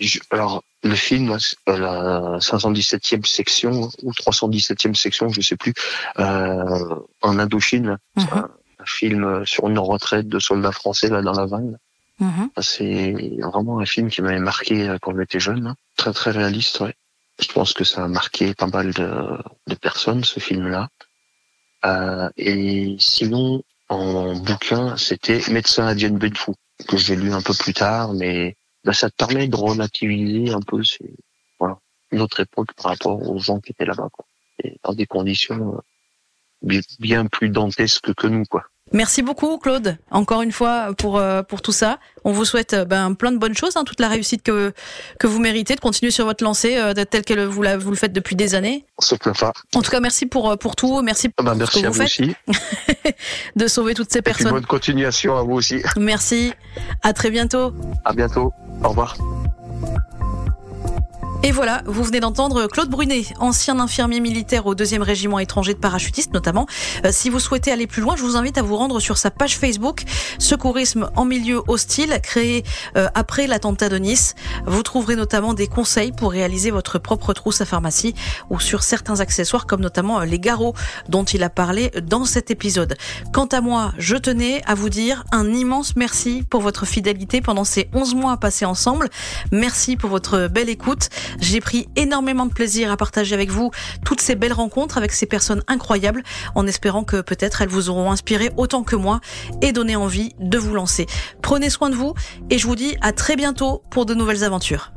[0.00, 1.36] Je- alors le film,
[1.68, 5.74] euh, la 517e section ou 317e section, je sais plus,
[6.18, 8.26] euh, en Indochine, Mhm.
[8.32, 8.48] un,
[8.78, 11.76] un film sur une retraite de soldats français là dans la Vanne.
[12.18, 12.50] Mhm.
[12.60, 15.66] C'est vraiment un film qui m'avait marqué euh, quand j'étais jeune.
[15.66, 15.74] hein.
[15.96, 16.94] Très très réaliste, ouais.
[17.40, 20.88] Je pense que ça a marqué pas mal de, de personnes, ce film-là.
[21.84, 26.54] Euh, et sinon, en bouquin, c'était Médecin à Diane Benfou,
[26.86, 30.60] que j'ai lu un peu plus tard, mais bah, ça te permet de relativiser un
[30.60, 31.14] peu c'est,
[31.58, 31.78] voilà,
[32.12, 34.08] notre époque par rapport aux gens qui étaient là-bas.
[34.12, 34.26] Quoi.
[34.62, 35.80] Et dans des conditions
[36.62, 38.44] euh, bien plus dantesques que nous.
[38.44, 38.64] quoi.
[38.92, 41.98] Merci beaucoup Claude, encore une fois pour euh, pour tout ça.
[42.24, 44.72] On vous souhaite euh, ben, plein de bonnes choses, hein, toute la réussite que
[45.18, 47.96] que vous méritez, de continuer sur votre lancée euh, telle que vous, la, vous le
[47.96, 48.84] faites depuis des années.
[48.98, 49.52] On pas.
[49.74, 51.94] En tout cas, merci pour pour tout, merci pour ah ben, merci ce que vous,
[51.94, 52.34] faites, aussi.
[53.56, 54.48] de sauver toutes ces personnes.
[54.48, 55.82] Et bonne continuation à vous aussi.
[55.96, 56.52] Merci.
[57.02, 57.72] À très bientôt.
[58.04, 58.52] À bientôt.
[58.82, 59.16] Au revoir.
[61.42, 65.78] Et voilà, vous venez d'entendre Claude Brunet, ancien infirmier militaire au 2e régiment étranger de
[65.78, 66.66] parachutistes notamment.
[67.06, 69.30] Euh, si vous souhaitez aller plus loin, je vous invite à vous rendre sur sa
[69.30, 70.02] page Facebook
[70.38, 72.62] Secourisme en milieu hostile, créé
[72.98, 74.34] euh, après l'attentat de Nice.
[74.66, 78.14] Vous trouverez notamment des conseils pour réaliser votre propre trousse à pharmacie
[78.50, 80.74] ou sur certains accessoires comme notamment euh, les garrots
[81.08, 82.98] dont il a parlé dans cet épisode.
[83.32, 87.64] Quant à moi, je tenais à vous dire un immense merci pour votre fidélité pendant
[87.64, 89.08] ces 11 mois passés ensemble.
[89.52, 91.08] Merci pour votre belle écoute.
[91.38, 93.70] J'ai pris énormément de plaisir à partager avec vous
[94.04, 96.22] toutes ces belles rencontres avec ces personnes incroyables
[96.54, 99.20] en espérant que peut-être elles vous auront inspiré autant que moi
[99.62, 101.06] et donné envie de vous lancer.
[101.42, 102.14] Prenez soin de vous
[102.50, 104.92] et je vous dis à très bientôt pour de nouvelles aventures.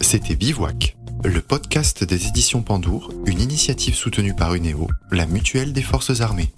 [0.00, 5.82] C'était Bivouac, le podcast des éditions Pandour, une initiative soutenue par UNEO, la mutuelle des
[5.82, 6.52] forces armées.